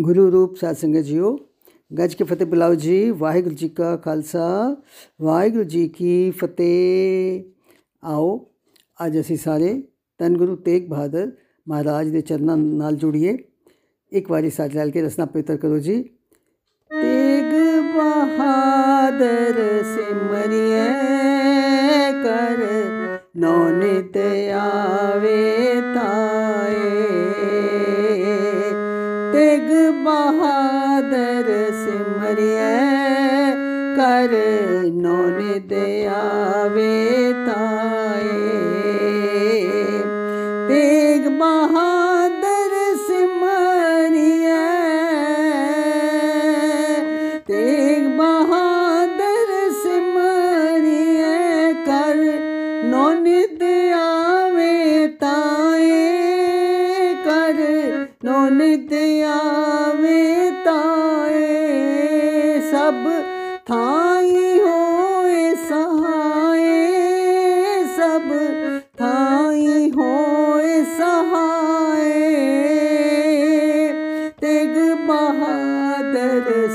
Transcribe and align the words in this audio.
ਗੁਰੂ 0.00 0.32
ਰੂਪ 0.32 0.56
ਸਾਧ 0.56 0.76
ਸੰਗਤ 0.76 1.00
ਜੀਓ, 1.00 1.38
ਗੱਜ 1.98 2.14
ਕੇ 2.14 2.24
ਫਤਿਹ 2.24 2.46
ਬੁਲਾਓ 2.46 2.74
ਜੀ, 2.74 3.10
ਵਾਹਿਗੁਰੂ 3.10 3.54
ਜੀ 3.54 3.68
ਕਾ 3.68 3.96
ਖਾਲਸਾ, 3.96 4.76
ਵਾਹਿਗੁਰੂ 5.20 5.64
ਜੀ 5.64 5.88
ਕੀ 5.88 6.30
ਫਤਿਹ। 6.30 7.42
ਆਓ, 8.04 8.46
ਅੱਜ 9.06 9.20
ਅਸੀਂ 9.20 9.36
ਸਾਰੇ 9.36 9.82
ਤਨ 10.18 10.36
ਗੁਰੂ 10.36 10.56
ਤੇਗ 10.56 10.88
ਬਹਾਦਰ 10.88 11.32
ਮਹਾਰਾਜ 11.68 12.08
ਦੇ 12.08 12.20
ਚਰਨਾਂ 12.20 12.56
ਨਾਲ 12.56 12.96
ਜੁੜੀਏ। 12.96 13.38
ਇੱਕ 14.12 14.30
ਵਾਰੀ 14.30 14.50
ਸਾਥ 14.50 14.74
ਲੈ 14.74 14.88
ਕੇ 14.88 15.02
ਰਸਨਾ 15.02 15.24
ਪਵਿੱਤਰ 15.24 15.56
ਕਰੋ 15.56 15.78
ਜੀ। 15.78 16.02
ਤੇਗ 16.90 17.52
ਬਹਾਦਰ 17.96 19.84
ਸਿਮਰਿਐ 19.84 20.92
ਕਰ 22.22 22.58
ਨੌ 23.36 23.70
ਨਿਤ 23.70 24.16
ਆਵੇ 24.52 25.80
ਤਾਏ 25.94 26.31
ਤੇਗ 29.42 29.70
ਬਹਾਦਰ 30.04 31.48
ਸਿਮਰਿਐ 31.72 33.50
ਕਰ 33.96 34.34
ਨੌ 34.92 35.16
ਨਿਤ 35.30 35.72
ਆਵੇ। 36.08 37.21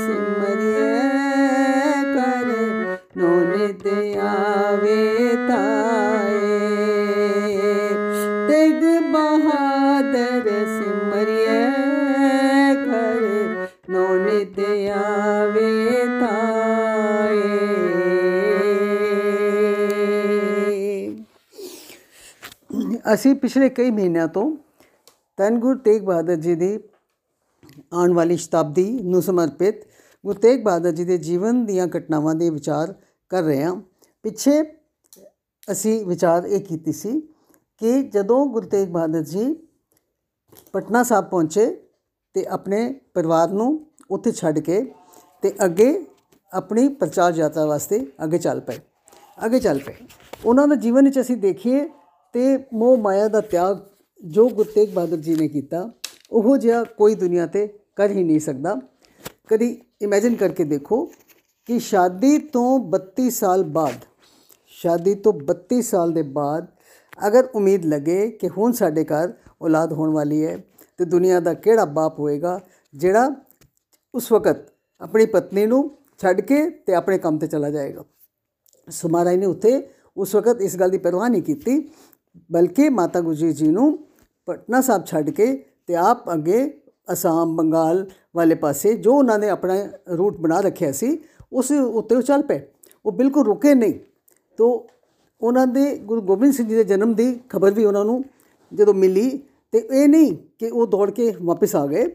ਸਿਮਰਿਐ 0.08 2.02
ਕਰ 2.04 2.46
ਨੋ 3.16 3.28
ਨਿਤ 3.40 3.86
ਆਵੇ 4.18 5.34
ਤਾਏ 5.48 6.56
ਤੇਗ 8.48 8.84
ਬਹਾਦਰ 9.12 10.48
ਸਿਮਰਿਐ 10.68 11.66
ਕਰ 12.84 13.26
ਨੋ 13.90 14.06
ਨਿਤ 14.16 14.60
ਆਵੇ 14.92 16.06
ਤਾਏ 16.20 17.56
ਅਸੀਂ 23.12 23.34
ਪਿਛਲੇ 23.34 23.68
ਕਈ 23.68 23.90
ਮਹੀਨਿਆਂ 23.90 24.28
ਤੋਂ 24.28 24.50
ਧੰਨ 25.38 25.58
ਗੁਰੂ 25.58 25.78
ਤੇਗ 25.78 26.02
ਬਹਾਦਰ 26.02 26.36
ਜੀ 26.38 26.54
ਦੀ 26.54 26.78
ਆਉਣ 27.92 28.12
ਵਾਲੀ 28.12 28.36
ਸ਼ਤਾਬਦੀ 28.36 28.90
ਨੂੰ 29.02 29.22
ਸਮਰਪਿਤ 29.22 29.87
ਗੁਰੂ 30.24 30.38
ਤੇਗ 30.38 30.62
ਬਹਾਦਰ 30.64 30.92
ਜੀ 30.92 31.04
ਦੇ 31.04 31.18
ਜੀਵਨ 31.18 31.64
ਦੀਆਂ 31.66 31.86
ਘਟਨਾਵਾਂ 31.86 32.34
ਦੇ 32.34 32.50
ਵਿਚਾਰ 32.50 32.94
ਕਰ 33.28 33.42
ਰਹੇ 33.42 33.62
ਹਾਂ। 33.62 33.74
ਪਿੱਛੇ 34.22 34.62
ਅਸੀਂ 35.72 36.04
ਵਿਚਾਰ 36.06 36.44
ਇਹ 36.44 36.60
ਕੀਤੀ 36.60 36.92
ਸੀ 36.92 37.20
ਕਿ 37.80 38.02
ਜਦੋਂ 38.02 38.46
ਗੁਰੂ 38.46 38.68
ਤੇਗ 38.68 38.88
ਬਹਾਦਰ 38.88 39.22
ਜੀ 39.22 39.54
ਪਟਨਾ 40.72 41.02
ਸਾਹਿਬ 41.02 41.24
ਪਹੁੰਚੇ 41.24 41.66
ਤੇ 42.34 42.44
ਆਪਣੇ 42.46 43.00
ਪਰਿਵਾਰ 43.14 43.50
ਨੂੰ 43.50 43.86
ਉੱਥੇ 44.10 44.32
ਛੱਡ 44.32 44.58
ਕੇ 44.58 44.94
ਤੇ 45.42 45.52
ਅੱਗੇ 45.64 46.06
ਆਪਣੀ 46.52 46.88
ਪ੍ਰਚਾਰ 46.88 47.34
ਯਾਤਰਾ 47.34 47.64
ਵਾਸਤੇ 47.66 48.06
ਅੱਗੇ 48.24 48.38
ਚੱਲ 48.38 48.60
ਪਏ, 48.60 48.78
ਅੱਗੇ 49.44 49.60
ਚੱਲ 49.60 49.78
ਪਏ। 49.78 49.94
ਉਹਨਾਂ 50.44 50.68
ਦਾ 50.68 50.74
ਜੀਵਨ 50.74 51.04
ਵਿੱਚ 51.04 51.20
ਅਸੀਂ 51.20 51.36
ਦੇਖੀਏ 51.36 51.88
ਤੇ 52.34 52.56
ਮੋਹ 52.74 52.96
ਮਾਇਆ 52.96 53.28
ਦਾ 53.28 53.40
ਤਿਆਗ 53.40 53.78
ਜੋ 54.24 54.48
ਗੁਰੂ 54.48 54.70
ਤੇਗ 54.74 54.94
ਬਹਾਦਰ 54.94 55.16
ਜੀ 55.16 55.34
ਨੇ 55.34 55.48
ਕੀਤਾ, 55.48 55.90
ਉਹ 56.30 56.56
ਜਿਹਾ 56.56 56.84
ਕੋਈ 56.84 57.14
ਦੁਨੀਆ 57.14 57.46
ਤੇ 57.46 57.66
ਕਰ 57.96 58.10
ਹੀ 58.10 58.24
ਨਹੀਂ 58.24 58.40
ਸਕਦਾ। 58.40 58.80
ਕਦੀ 59.48 59.76
ਇਮੇਜਿਨ 60.00 60.34
ਕਰਕੇ 60.36 60.64
ਦੇਖੋ 60.64 61.04
ਕਿ 61.68 61.78
ਸ਼ਾਦੀ 61.78 62.38
ਤੋਂ 62.52 62.78
32 62.90 63.28
ਸਾਲ 63.30 63.62
ਬਾਅਦ 63.70 64.04
ਸ਼ਾਦੀ 64.74 65.14
ਤੋਂ 65.14 65.32
32 65.50 65.80
ਸਾਲ 65.82 66.12
ਦੇ 66.12 66.22
ਬਾਅਦ 66.32 66.66
ਅਗਰ 67.26 67.48
ਉਮੀਦ 67.54 67.84
ਲੱਗੇ 67.84 68.28
ਕਿ 68.30 68.48
ਹੁਣ 68.48 68.72
ਸਾਡੇ 68.72 69.04
ਘਰ 69.04 69.32
ਔਲਾਦ 69.62 69.92
ਹੋਣ 69.92 70.12
ਵਾਲੀ 70.12 70.44
ਹੈ 70.46 70.56
ਤੇ 70.98 71.04
ਦੁਨੀਆ 71.04 71.40
ਦਾ 71.40 71.54
ਕਿਹੜਾ 71.54 71.84
ਬਾਪ 71.84 72.18
ਹੋਏਗਾ 72.20 72.60
ਜਿਹੜਾ 72.94 73.30
ਉਸ 74.14 74.30
ਵਕਤ 74.32 74.64
ਆਪਣੀ 75.00 75.26
ਪਤਨੀ 75.26 75.66
ਨੂੰ 75.66 75.82
ਛੱਡ 76.20 76.40
ਕੇ 76.40 76.68
ਤੇ 76.70 76.94
ਆਪਣੇ 76.94 77.18
ਕੰਮ 77.18 77.38
ਤੇ 77.38 77.46
ਚਲਾ 77.46 77.70
ਜਾਏਗਾ 77.70 78.04
ਸੋ 78.88 79.08
ਮਹਾਰਾਜ 79.08 79.36
ਨੇ 79.36 79.46
ਉੱਥੇ 79.46 79.82
ਉਸ 80.16 80.34
ਵਕਤ 80.34 80.60
ਇਸ 80.60 80.76
ਗੱਲ 80.76 80.90
ਦੀ 80.90 80.98
ਪਰਵਾਹ 80.98 81.28
ਨਹੀਂ 81.28 81.42
ਕੀਤੀ 81.42 81.80
ਬਲਕਿ 82.50 82.88
ਮਾਤਾ 82.88 83.20
ਗੁਜਰੀ 83.20 83.52
ਜੀ 83.52 83.68
ਨੂੰ 83.68 83.96
ਪਟਨਾ 84.48 84.80
ਸਾਹਿਬ 84.80 85.04
ਛੱਡ 85.04 85.30
ਕੇ 85.30 85.54
ਤੇ 85.86 85.94
ਆਪ 85.96 86.32
ਅੱਗੇ 86.32 86.64
ਅਸਾਮ, 87.12 87.56
ਬੰਗਾਲ 87.56 88.10
ਵਾਲੇ 88.36 88.54
ਪਾਸੇ 88.54 88.94
ਜੋ 88.94 89.14
ਉਹਨਾਂ 89.14 89.38
ਨੇ 89.38 89.48
ਆਪਣਾ 89.48 89.74
ਰੂਟ 90.18 90.36
ਬਣਾ 90.36 90.60
ਰੱਖਿਆ 90.60 90.92
ਸੀ, 90.92 91.18
ਉਸ 91.52 91.70
ਉੱਤੇ 91.70 92.14
ਉਹ 92.14 92.22
ਚੱਲ 92.22 92.42
ਪਏ। 92.42 92.60
ਉਹ 93.06 93.12
ਬਿਲਕੁਲ 93.12 93.44
ਰੁਕੇ 93.44 93.74
ਨਹੀਂ। 93.74 93.94
ਤੋ 94.56 94.86
ਉਹਨਾਂ 95.40 95.66
ਦੇ 95.66 95.96
ਗੁਰੂ 95.96 96.22
ਗੋਬਿੰਦ 96.22 96.52
ਸਿੰਘ 96.52 96.68
ਜੀ 96.68 96.74
ਦੇ 96.74 96.84
ਜਨਮ 96.84 97.14
ਦੀ 97.14 97.40
ਖਬਰ 97.48 97.70
ਵੀ 97.70 97.84
ਉਹਨਾਂ 97.84 98.04
ਨੂੰ 98.04 98.24
ਜਦੋਂ 98.74 98.94
ਮਿਲੀ, 98.94 99.40
ਤੇ 99.72 99.78
ਇਹ 99.78 100.08
ਨਹੀਂ 100.08 100.36
ਕਿ 100.58 100.70
ਉਹ 100.70 100.86
ਦੌੜ 100.86 101.10
ਕੇ 101.10 101.34
ਵਾਪਸ 101.42 101.76
ਆ 101.76 101.86
ਗਏ। 101.86 102.06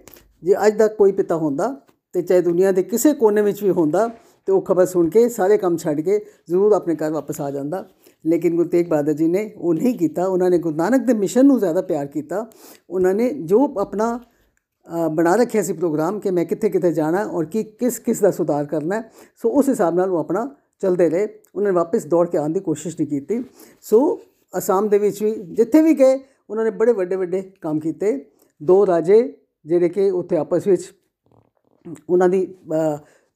ਜੇ 0.44 0.68
ਅੱਜ 0.68 0.78
ਦਾ 0.78 0.88
ਕੋਈ 0.88 1.12
ਪਿਤਾ 1.12 1.36
ਹੁੰਦਾ, 1.36 1.82
ਤੇ 2.14 2.22
ਚਾਹੇ 2.22 2.42
ਦੁਨੀਆ 2.42 2.72
ਦੇ 2.72 2.84
ਕਿਸੇ 2.84 3.14
ਕੋਨੇ 3.14 3.42
ਵਿੱਚ 3.42 3.64
ਵੀ 3.64 3.70
ਹੁੰਦਾ, 3.70 4.10
ਤੇ 4.46 4.52
ਉਹ 4.52 4.62
ਖਬਰ 4.62 4.86
ਸੁਣ 4.86 5.10
ਕੇ 5.10 5.30
ਸਾਰੇ 5.30 5.58
ਕੰਮ 5.58 5.78
ਛੱਡ 5.78 6.02
ਕੇ 6.02 6.26
ਜ਼ਰੂਰ 6.48 6.72
ਆਪਣੇ 6.72 6.96
ਘਰ 6.96 7.12
ਵਾਪਸ 7.12 7.42
ਆ 7.42 7.52
ਜਾਂਦਾ। 7.52 7.90
ਲੇਕਿਨ 8.26 8.56
ਗੁਰੂ 8.56 8.70
ਤੇਗ 8.70 8.88
ਬਹਾਦਰ 8.88 9.14
ਜੀ 9.14 9.28
ਨੇ 9.28 9.52
ਉਹ 9.58 9.74
ਨਹੀਂ 9.74 9.98
ਕੀਤਾ। 9.98 10.26
ਉਹਨਾਂ 10.26 10.50
ਨੇ 10.50 10.58
ਗੁਰੂ 10.58 10.76
ਨਾਨਕ 10.76 11.02
ਦੇ 11.02 11.14
ਮਿਸ਼ਨ 11.14 11.46
ਨੂੰ 11.46 11.60
ਜ਼ਿਆਦਾ 11.60 11.82
ਪਿਆਰ 11.82 12.06
ਕੀਤਾ। 12.06 12.46
ਉਹਨਾਂ 12.90 13.14
ਨੇ 13.14 13.34
ਜੋ 13.34 13.74
ਆਪਣਾ 13.80 14.20
ਬਣਾ 15.12 15.36
ਰੱਖਿਆ 15.36 15.62
ਸੀ 15.64 15.74
ਪ੍ਰੋਗਰਾਮ 15.74 16.20
ਕਿ 16.20 16.32
ਮੈਂ 16.32 16.46
ਕਿੱਥੇ 16.46 16.70
ਕਿੱਥੇ 16.70 16.92
ਜਾਣਾ 16.94 17.24
ਔਰ 17.26 17.46
ਕੀ 17.46 17.64
ਕਿਸ 17.64 18.00
ਕਿਸ 18.00 18.20
ਦਾ 18.20 18.32
ਸੁਧਾਰ 18.32 18.66
ਕਰਨਾ 18.66 18.96
ਹੈ। 18.96 19.12
ਸੋ 19.42 19.50
ਉਸ 19.50 19.70
ਹਿਸਾਬ 19.70 19.96
ਨਾਲ 19.96 20.12
ਉਹ 20.12 20.18
ਆਪਣਾ 20.18 20.50
ਚਲਦੇ 20.82 21.10
ਰਹੇ। 21.10 21.28
ਉਹਨਾਂ 21.56 21.72
ਨੇ 21.72 21.76
ਵਾਪਸ 21.76 22.06
ਦੌੜ 22.06 22.28
ਕੇ 22.30 22.38
ਆਉਣ 22.38 22.54
ਦੀ 22.54 22.60
ਕੋਸ਼ਿਸ਼ 22.60 22.96
ਨਹੀਂ 23.00 23.08
ਕੀਤੀ। 23.10 23.44
ਸੋ 23.82 24.20
ਅਸਾਮ 24.54 24.88
ਦੇ 24.90 24.98
ਵਿੱਚ 24.98 25.22
ਵੀ 25.24 25.32
ਜਿੱਥੇ 25.32 25.82
ਵੀ 25.82 25.94
ਗਏ, 25.94 26.20
ਉਹਨਾਂ 26.50 26.64
ਨੇ 26.64 26.72
ਬੜੇ 26.72 26.94
ਵੱਡੇ 26.94 27.16
ਵੱਡੇ 27.16 27.42
ਕੰਮ 27.62 27.80
ਕੀਤੇ। 27.80 28.26
ਦੋ 28.62 28.86
ਰਾਜੇ 28.88 29.22
ਜਿਹੜੇ 29.66 29.90
ਕਿ 29.90 30.10
ਉੱਥੇ 30.12 30.38
ਆਪਸ 30.38 30.68
ਵਿੱਚ 30.68 30.92
ਉਹਨਾਂ 32.10 32.30
ਦੀ 32.30 32.46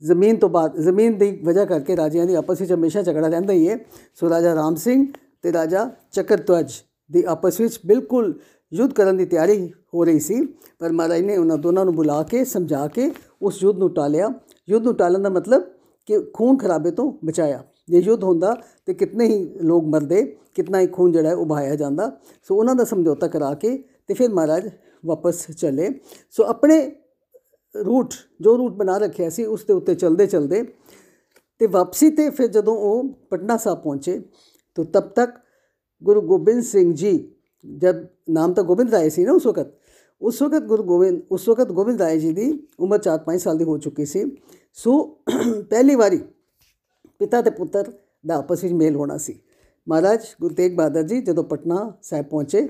ਜ਼ਮੀਨ 0.02 0.36
ਤੋਂ 0.36 0.50
ਬਾਅਦ, 0.50 0.78
ਜ਼ਮੀਨ 0.80 1.18
ਦੀ 1.18 1.32
ਵਜ੍ਹਾ 1.44 1.66
ਕਰਕੇ 1.66 1.96
ਰਾਜਿਆਂ 1.98 2.26
ਦੀ 2.26 2.34
ਆਪਸ 2.34 2.62
ਵਿੱਚ 2.62 2.74
ਹਮੇਸ਼ਾ 2.74 3.02
ਝਗੜਾ 3.02 3.28
ਰਹਿੰਦਾ 3.28 3.54
ਹੀ 3.54 3.68
ਹੈ। 3.70 3.78
ਸੋ 4.16 4.30
ਰਾਜਾ 4.30 4.56
ਰਾਮ 4.56 4.76
ਸਿੰਘ 4.76 5.06
ਤੇ 5.42 5.54
ਰਾਜਾ 5.54 5.90
ਚੱਕਰਤਵਜ 6.12 6.74
ਦੀ 7.12 7.24
ਆਪਸ 7.28 7.60
ਵਿੱਚ 7.62 7.80
ਬਿਲਕੁਲ 7.86 8.40
ਯੁੱਧ 8.72 8.94
ਕਰਨ 8.94 9.18
ਦੀ 9.18 9.26
ਤਿਆਰੀ 9.26 9.72
ਹੋ 9.94 10.04
ਰਹੀ 10.04 10.20
ਸੀ, 10.20 10.42
ਪਰ 10.80 10.92
ਮਹਾਰਾਜ 10.92 11.22
ਨੇ 11.22 11.38
ਉਹਨਾਂ 11.38 11.58
ਦੋਨਾਂ 11.58 11.86
ਨੂੰ 11.86 11.96
ਬੁਲਾ 11.96 12.22
ਕੇ, 12.24 12.44
ਸਮਝਾ 12.46 12.88
ਕੇ 12.88 13.12
ਉਸ 13.42 13.64
ਯੁੱਧ 13.64 13.78
ਨੂੰ 13.78 13.94
ਟਾਲਿਆ। 13.94 14.30
ਯੁੱਧ 14.70 14.84
ਨੂੰ 14.84 14.96
ਟਾਲਣ 14.96 15.22
ਦਾ 15.22 15.30
ਮਤਲਬ 15.30 15.64
ਕਿ 16.08 16.20
ਖੂਨ 16.34 16.58
ਖਰਾਬੇ 16.58 16.92
ਤੋਂ 16.92 17.12
ਬਚਾਇਆ। 17.26 17.64
ਜੇ 17.90 18.00
ਯੁੱਧ 18.00 18.24
ਹੁੰਦਾ 18.24 18.54
ਤੇ 18.86 18.94
ਕਿਤਨੇ 18.94 19.26
ਹੀ 19.26 19.44
ਲੋਕ 19.62 19.86
ਮਰਦੇ, 19.86 20.24
ਕਿਤਨਾ 20.56 20.80
ਹੀ 20.80 20.88
ਖੂਨ 20.88 21.12
ਜਿਹੜਾ 21.12 21.30
ਹੈ 21.30 21.36
ਉਭਾਇਆ 21.36 21.76
ਜਾਂਦਾ। 21.76 22.12
ਸੋ 22.44 22.56
ਉਹਨਾਂ 22.56 22.76
ਦਾ 22.76 22.84
ਸਮਝੌਤਾ 22.84 23.28
ਕਰਾ 23.28 23.54
ਕੇ 23.54 23.78
ਤੇ 24.08 24.14
ਫਿਰ 24.14 24.30
ਮਹਾਰਾਜ 24.30 24.70
ਵਾਪਸ 25.06 25.46
ਚਲੇ। 25.52 25.90
ਸੋ 26.32 26.44
ਆਪਣੇ 26.44 26.80
ਰੂਟ, 27.76 28.14
ਜੋ 28.42 28.58
ਰੂਟ 28.58 28.74
ਬਣਾ 28.74 28.98
ਰੱਖਿਆ 28.98 29.30
ਸੀ, 29.30 29.46
ਉਸ 29.46 29.64
ਦੇ 29.64 29.74
ਉੱਤੇ 29.74 29.96
ਚਲਦੇ 29.96 30.28
ਚਲਦੇ 30.28 30.64
ਤੇ 31.62 31.68
ਵਾਪਸੀ 31.68 32.10
ਤੇ 32.10 32.30
ਫਿਰ 32.30 32.48
ਜਦੋਂ 32.48 32.76
ਉਹ 32.78 33.10
ਪਟਨਾ 33.30 33.58
ਸਾਹਿਬ 33.58 33.82
ਪਹੁੰਚੇ, 33.82 34.20
ਤਾਂ 34.78 34.84
ਤਬ 34.84 35.10
ਤੱਕ 35.10 35.36
ਗੁਰੂ 36.02 36.22
ਗੋਬਿੰਦ 36.22 36.64
ਸਿੰਘ 36.64 36.94
ਜੀ 36.94 37.18
ਜਦ 37.64 38.06
ਨਾਮ 38.30 38.54
ਤਾਂ 38.54 38.64
ਗੋਬਿੰਦ 38.64 38.90
ਰਾਏ 38.90 39.10
ਸੀ 39.10 39.26
ਨਾ 39.26 39.32
ਉਸ 39.32 39.46
ਵਕਤ 39.48 39.74
ਉਸ 40.22 40.42
ਵਕਤ 40.42 40.64
ਗੁਰੂ 40.64 40.84
ਗੋਬਿੰਦ 40.84 41.22
ਉਸ 41.32 41.48
ਵਕਤ 41.50 41.72
ਗੋਬਿੰਦ 41.72 42.02
ਰਾਏ 42.02 42.20
ਜੀ 42.20 42.32
ਦੀ 42.34 42.48
ਉਮਰ 42.80 43.00
4-5 43.08 43.38
ਸਾਲ 43.38 43.58
ਦੀ 43.58 43.64
ਹੋ 43.64 43.78
ਚੁੱਕੀ 43.78 44.06
ਸੀ 44.06 44.24
ਸੋ 44.78 45.02
ਪਹਿਲੀ 45.70 45.96
ਵਾਰੀ 45.96 46.20
ਪਿਤਾ 47.20 47.42
ਤੇ 47.42 47.50
ਪੁੱਤਰ 47.50 47.92
ਦਾ 48.28 48.36
ਆਪਸ 48.36 48.64
ਵਿੱਚ 48.64 48.74
ਮੇਲ 48.74 48.96
ਹੋਣਾ 48.96 49.18
ਸੀ 49.18 49.40
ਮਹਾਰਾਜ 49.88 50.26
ਗੁਰੂ 50.42 50.56
ਤੇਗ 50.56 50.76
ਬਹਾਦਰ 50.76 51.04
ਜੀ 51.04 51.22
ਜਦੋਂ 51.22 51.44
ਪਟਨਾ 51.44 51.92
ਸਾਹਿਬ 52.02 52.26
ਪਹੁੰਚੇ 52.26 52.68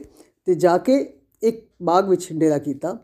ਤੇ 0.47 0.55
ਜਾ 0.55 0.77
ਕੇ 0.77 0.97
ਇੱਕ 1.43 1.65
ਬਾਗ 1.83 2.09
ਵਿੱਚ 2.09 2.27
ਡੇਰਾ 2.33 2.57
ਕੀਤਾ 2.57 2.97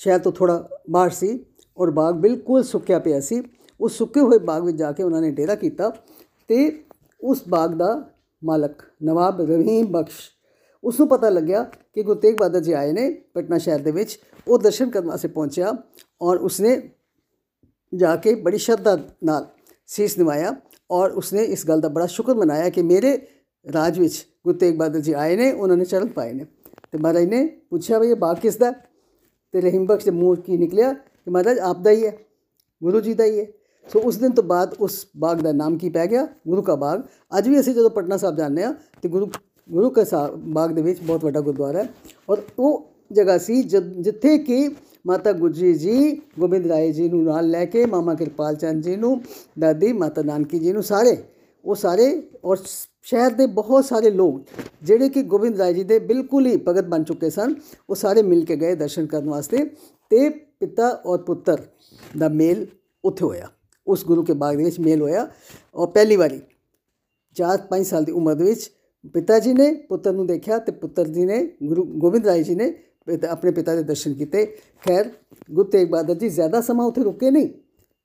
ਸ਼ਹਿਰ 0.00 0.18
ਤੋਂ 0.18 0.32
ਥੋੜਾ 0.32 0.68
ਬਾਹਰ 0.90 1.10
ਸੀ 1.10 1.38
ਔਰ 1.78 1.90
ਬਾਗ 1.90 2.14
ਬਿਲਕੁਲ 2.14 2.62
ਸੁੱਕਿਆ 2.62 2.98
ਪਿਆ 2.98 3.20
ਸੀ 3.20 3.42
ਉਸ 3.80 3.96
ਸੁੱਕੇ 3.98 4.20
ਹੋਏ 4.20 4.38
ਬਾਗ 4.38 4.64
ਵਿੱਚ 4.64 4.76
ਜਾ 4.76 4.92
ਕੇ 4.92 5.02
ਉਹਨਾਂ 5.02 5.20
ਨੇ 5.20 5.30
ਡੇਰਾ 5.30 5.54
ਕੀਤਾ 5.54 5.90
ਤੇ 6.50 6.70
ਉਸ 7.20 7.42
ਬਾਗ 7.48 7.74
ਦਾ 7.74 7.90
ਮਾਲਕ 8.42 8.82
ਨਵਾਬ 9.02 9.40
ਰਹੀਮ 9.40 9.86
ਬਖਸ਼ 9.86 10.20
ਉਸ 10.84 10.98
ਨੂੰ 11.00 11.08
ਪਤਾ 11.08 11.28
ਲੱਗਿਆ 11.28 11.62
ਕਿ 11.62 12.02
ਗੁਰੂ 12.02 12.20
ਤੇਗ 12.20 12.36
ਬਹਾਦਰ 12.36 12.60
ਜੀ 12.60 12.72
ਆਏ 12.72 12.92
ਨੇ 12.92 13.10
ਪਟਨਾ 13.34 13.58
ਸ਼ਹਿਰ 13.58 13.80
ਦੇ 13.80 13.90
ਵਿੱਚ। 13.90 14.18
ਉਹ 14.48 14.58
ਦਰਸ਼ਨ 14.58 14.90
ਕਰਨ 14.90 15.06
ਵਾਸਤੇ 15.06 15.28
ਪਹੁੰਚਿਆ 15.28 15.72
ਔਰ 16.22 16.36
ਉਸਨੇ 16.36 16.90
ਜਾ 17.94 18.16
ਕੇ 18.16 18.34
ਬੜੀ 18.34 18.58
ਸ਼ਰਧਾ 18.58 18.98
ਨਾਲ 19.24 19.46
ਸੀਸ 19.86 20.18
ਨਿਵਾਇਆ 20.18 20.54
ਔਰ 20.90 21.10
ਉਸਨੇ 21.10 21.44
ਇਸ 21.44 21.66
ਗੱਲ 21.66 21.80
ਦਾ 21.80 21.88
ਬੜਾ 21.88 22.06
ਸ਼ੁਕਰ 22.06 22.34
ਮਨਾਇਆ 22.34 22.70
ਕਿ 22.70 22.82
ਮੇਰੇ 22.82 23.26
ਰਾਜ 23.72 23.98
ਵਿੱਚ 23.98 24.26
ਗੁਰੂ 24.44 24.58
ਤੇਗ 24.58 24.76
ਬਹਾਦਰ 24.76 25.00
ਜੀ 25.00 25.12
ਆਏ 25.12 25.36
ਨੇ, 25.36 25.52
ਉਹਨਾਂ 25.52 25.76
ਨੇ 25.76 25.84
ਚਰਨ 25.84 26.08
ਪਾਏ 26.08 26.32
ਨੇ। 26.32 26.44
ਤੇ 26.92 26.98
ਮਹਾਰਾਜ 26.98 27.24
ਨੇ 27.24 27.46
ਪੁੱਛਿਆ 27.70 27.98
ਵੀ 27.98 28.10
ਇਹ 28.10 28.16
ਬਾਗ 28.16 28.36
ਕਿਸ 28.36 28.56
ਦਾ 28.56 28.70
ਤੇ 29.52 29.60
ਰਹੀਮ 29.60 29.86
ਬਖਸ਼ 29.86 30.04
ਦੇ 30.04 30.10
ਮੂੰਹ 30.10 30.36
ਕੀ 30.36 30.56
ਨਿਕਲਿਆ 30.56 30.92
ਕਿ 30.92 31.30
ਮਹਾਰਾਜ 31.30 31.58
ਆਪ 31.58 31.78
ਦਾ 31.80 31.90
ਹੀ 31.90 32.06
ਹੈ, 32.06 32.16
ਗੁਰੂ 32.82 33.00
ਜੀ 33.00 33.14
ਦਾ 33.14 33.24
ਹੀ 33.24 33.40
ਹੈ। 33.40 33.46
ਸੋ 33.92 34.00
ਉਸ 34.00 34.16
ਦਿਨ 34.16 34.30
ਤੋਂ 34.30 34.44
ਬਾਅਦ 34.44 34.74
ਉਸ 34.80 35.06
ਬਾਗ 35.16 35.40
ਦਾ 35.40 35.52
ਨਾਮ 35.52 35.78
ਕੀ 35.78 35.88
ਪੈ 35.90 36.06
ਗਿਆ? 36.06 36.26
ਗੁਰੂ 36.48 36.62
ਕਾ 36.62 36.74
ਬਾਗ। 36.74 37.02
ਅੱਜ 37.38 37.48
ਵੀ 37.48 37.60
ਅਸੀਂ 37.60 37.74
ਜਦੋਂ 37.74 37.90
ਪਟਨਾ 37.90 38.16
ਸਾਹਿਬ 38.16 38.36
ਜਾਂਦੇ 38.36 38.64
ਆ 38.64 38.74
ਤੇ 39.02 39.08
ਗੁਰੂ 39.08 39.26
ਗੁਰੂ 39.68 39.90
ਕਾ 39.90 40.28
ਬਾਗ 40.36 40.70
ਦੇ 40.70 40.82
ਵਿੱਚ 40.82 41.00
ਬਹੁਤ 41.02 41.24
ਵੱਡਾ 41.24 41.40
ਗੁਰਦੁਆਰਾ 41.40 41.82
ਹੈ 41.82 41.88
ਔਰ 42.28 42.42
ਉਹ 42.58 42.86
ਜਗ੍ਹਾ 43.12 43.36
ਸੀ 43.38 43.62
ਜਿੱਥੇ 43.62 44.36
ਕਿ 44.38 44.68
ਮਾਤਾ 45.06 45.32
ਗੁਜਰੀ 45.32 45.72
ਜੀ, 45.74 46.14
ਗੋਬਿੰਦ 46.40 46.66
ਰਾਏ 46.66 46.90
ਜੀ 46.92 47.08
ਨੂੰ 47.08 47.22
ਨਾਲ 47.24 47.48
ਲੈ 47.50 47.64
ਕੇ, 47.64 47.84
ਮਾਮਾ 47.86 48.14
ਕਿਰਪਾਲ 48.14 48.54
ਚੰਦ 48.54 48.82
ਜੀ 48.82 48.94
ਨੂੰ, 48.96 49.20
ਦਾਦੀ 49.58 49.92
ਮਾਤਾ 49.92 50.22
ਨਾਨਕੀ 50.22 50.58
ਜੀ 50.58 50.72
ਨੂੰ 50.72 50.82
ਸਾਰੇ, 50.82 51.16
ਉਹ 51.64 51.74
ਸਾਰੇ 51.74 52.06
ਔਰ 52.44 52.56
ਸ਼ਹਿਰ 53.02 53.30
ਦੇ 53.30 53.46
ਬਹੁਤ 53.48 53.84
ਸਾਰੇ 53.84 54.10
ਲੋਕ 54.10 54.40
ਜਿਹੜੇ 54.82 55.08
ਕਿ 55.08 55.22
ਗੋਬਿੰਦ 55.24 55.56
ਰਾਏ 55.56 55.72
ਜੀ 55.74 55.84
ਦੇ 55.84 55.98
ਬਿਲਕੁਲ 56.00 56.46
ਹੀ 56.46 56.56
ਭਗਤ 56.68 56.84
ਬਣ 56.84 57.02
ਚੁੱਕੇ 57.02 57.30
ਸਨ, 57.30 57.54
ਉਹ 57.90 57.94
ਸਾਰੇ 57.94 58.22
ਮਿਲ 58.22 58.44
ਕੇ 58.44 58.56
ਗਏ 58.56 58.74
ਦਰਸ਼ਨ 58.74 59.06
ਕਰਨ 59.06 59.28
ਵਾਸਤੇ 59.28 59.64
ਤੇ 60.10 60.28
ਪਿਤਾ 60.28 60.88
ਔਰ 61.06 61.18
ਪੁੱਤਰ 61.18 61.62
ਦਾ 62.18 62.28
ਮੇਲ 62.30 62.66
ਉੱਥੇ 63.04 63.24
ਹੋਇਆ। 63.24 63.48
ਉਸ 63.86 64.04
ਗੁਰੂ 64.06 64.22
ਕੇ 64.24 64.32
ਬਾਗ 64.32 64.56
ਦੇ 64.56 64.64
ਵਿੱਚ 64.64 64.78
ਮੇਲ 64.80 65.02
ਹੋਇਆ 65.02 65.26
ਔਰ 65.74 65.88
ਪਹਿਲੀ 65.88 66.16
ਵਾਰੀ 66.16 66.40
4-5 67.36 67.84
ਸਾਲ 67.84 68.04
ਦੀ 68.04 68.12
ਉਮਰ 68.12 68.34
ਦੇ 68.34 68.44
ਵਿੱਚ 68.44 68.70
ਪਿਤਾ 69.04 69.38
ਜੀ 69.38 69.52
ਨੇ, 69.52 69.72
ਪੁੱਤਰ 69.88 70.12
ਨੂੰ 70.12 70.26
ਦੇਖਿਆ 70.26 70.58
ਤੇ 70.58 70.72
ਪੁੱਤਰ 70.72 71.08
ਜੀ 71.08 71.24
ਨੇ, 71.24 71.44
ਗੁਰੂ 71.62 71.84
ਗੋਬਿੰਦ 71.84 72.26
ਰਾਏ 72.26 72.42
ਜੀ 72.42 72.54
ਨੇ 72.54 72.74
ਆਪਣੇ 73.30 73.50
ਪਿਤਾ 73.52 73.74
ਦੇ 73.74 73.82
ਦਰਸ਼ਨ 73.82 74.14
ਕੀਤੇ। 74.14 74.44
ਖੈਰ 74.82 75.10
ਗੁਰੂ 75.50 75.68
ਤੇਗ 75.70 75.88
ਬਹਾਦਰ 75.88 76.14
ਜੀ 76.14 76.28
ਜ਼ਿਆਦਾ 76.28 76.60
ਸਮਾਂ 76.60 76.86
ਉੱਥੇ 76.86 77.02
ਰੁਕੇ 77.02 77.30
ਨਹੀਂ। 77.30 77.48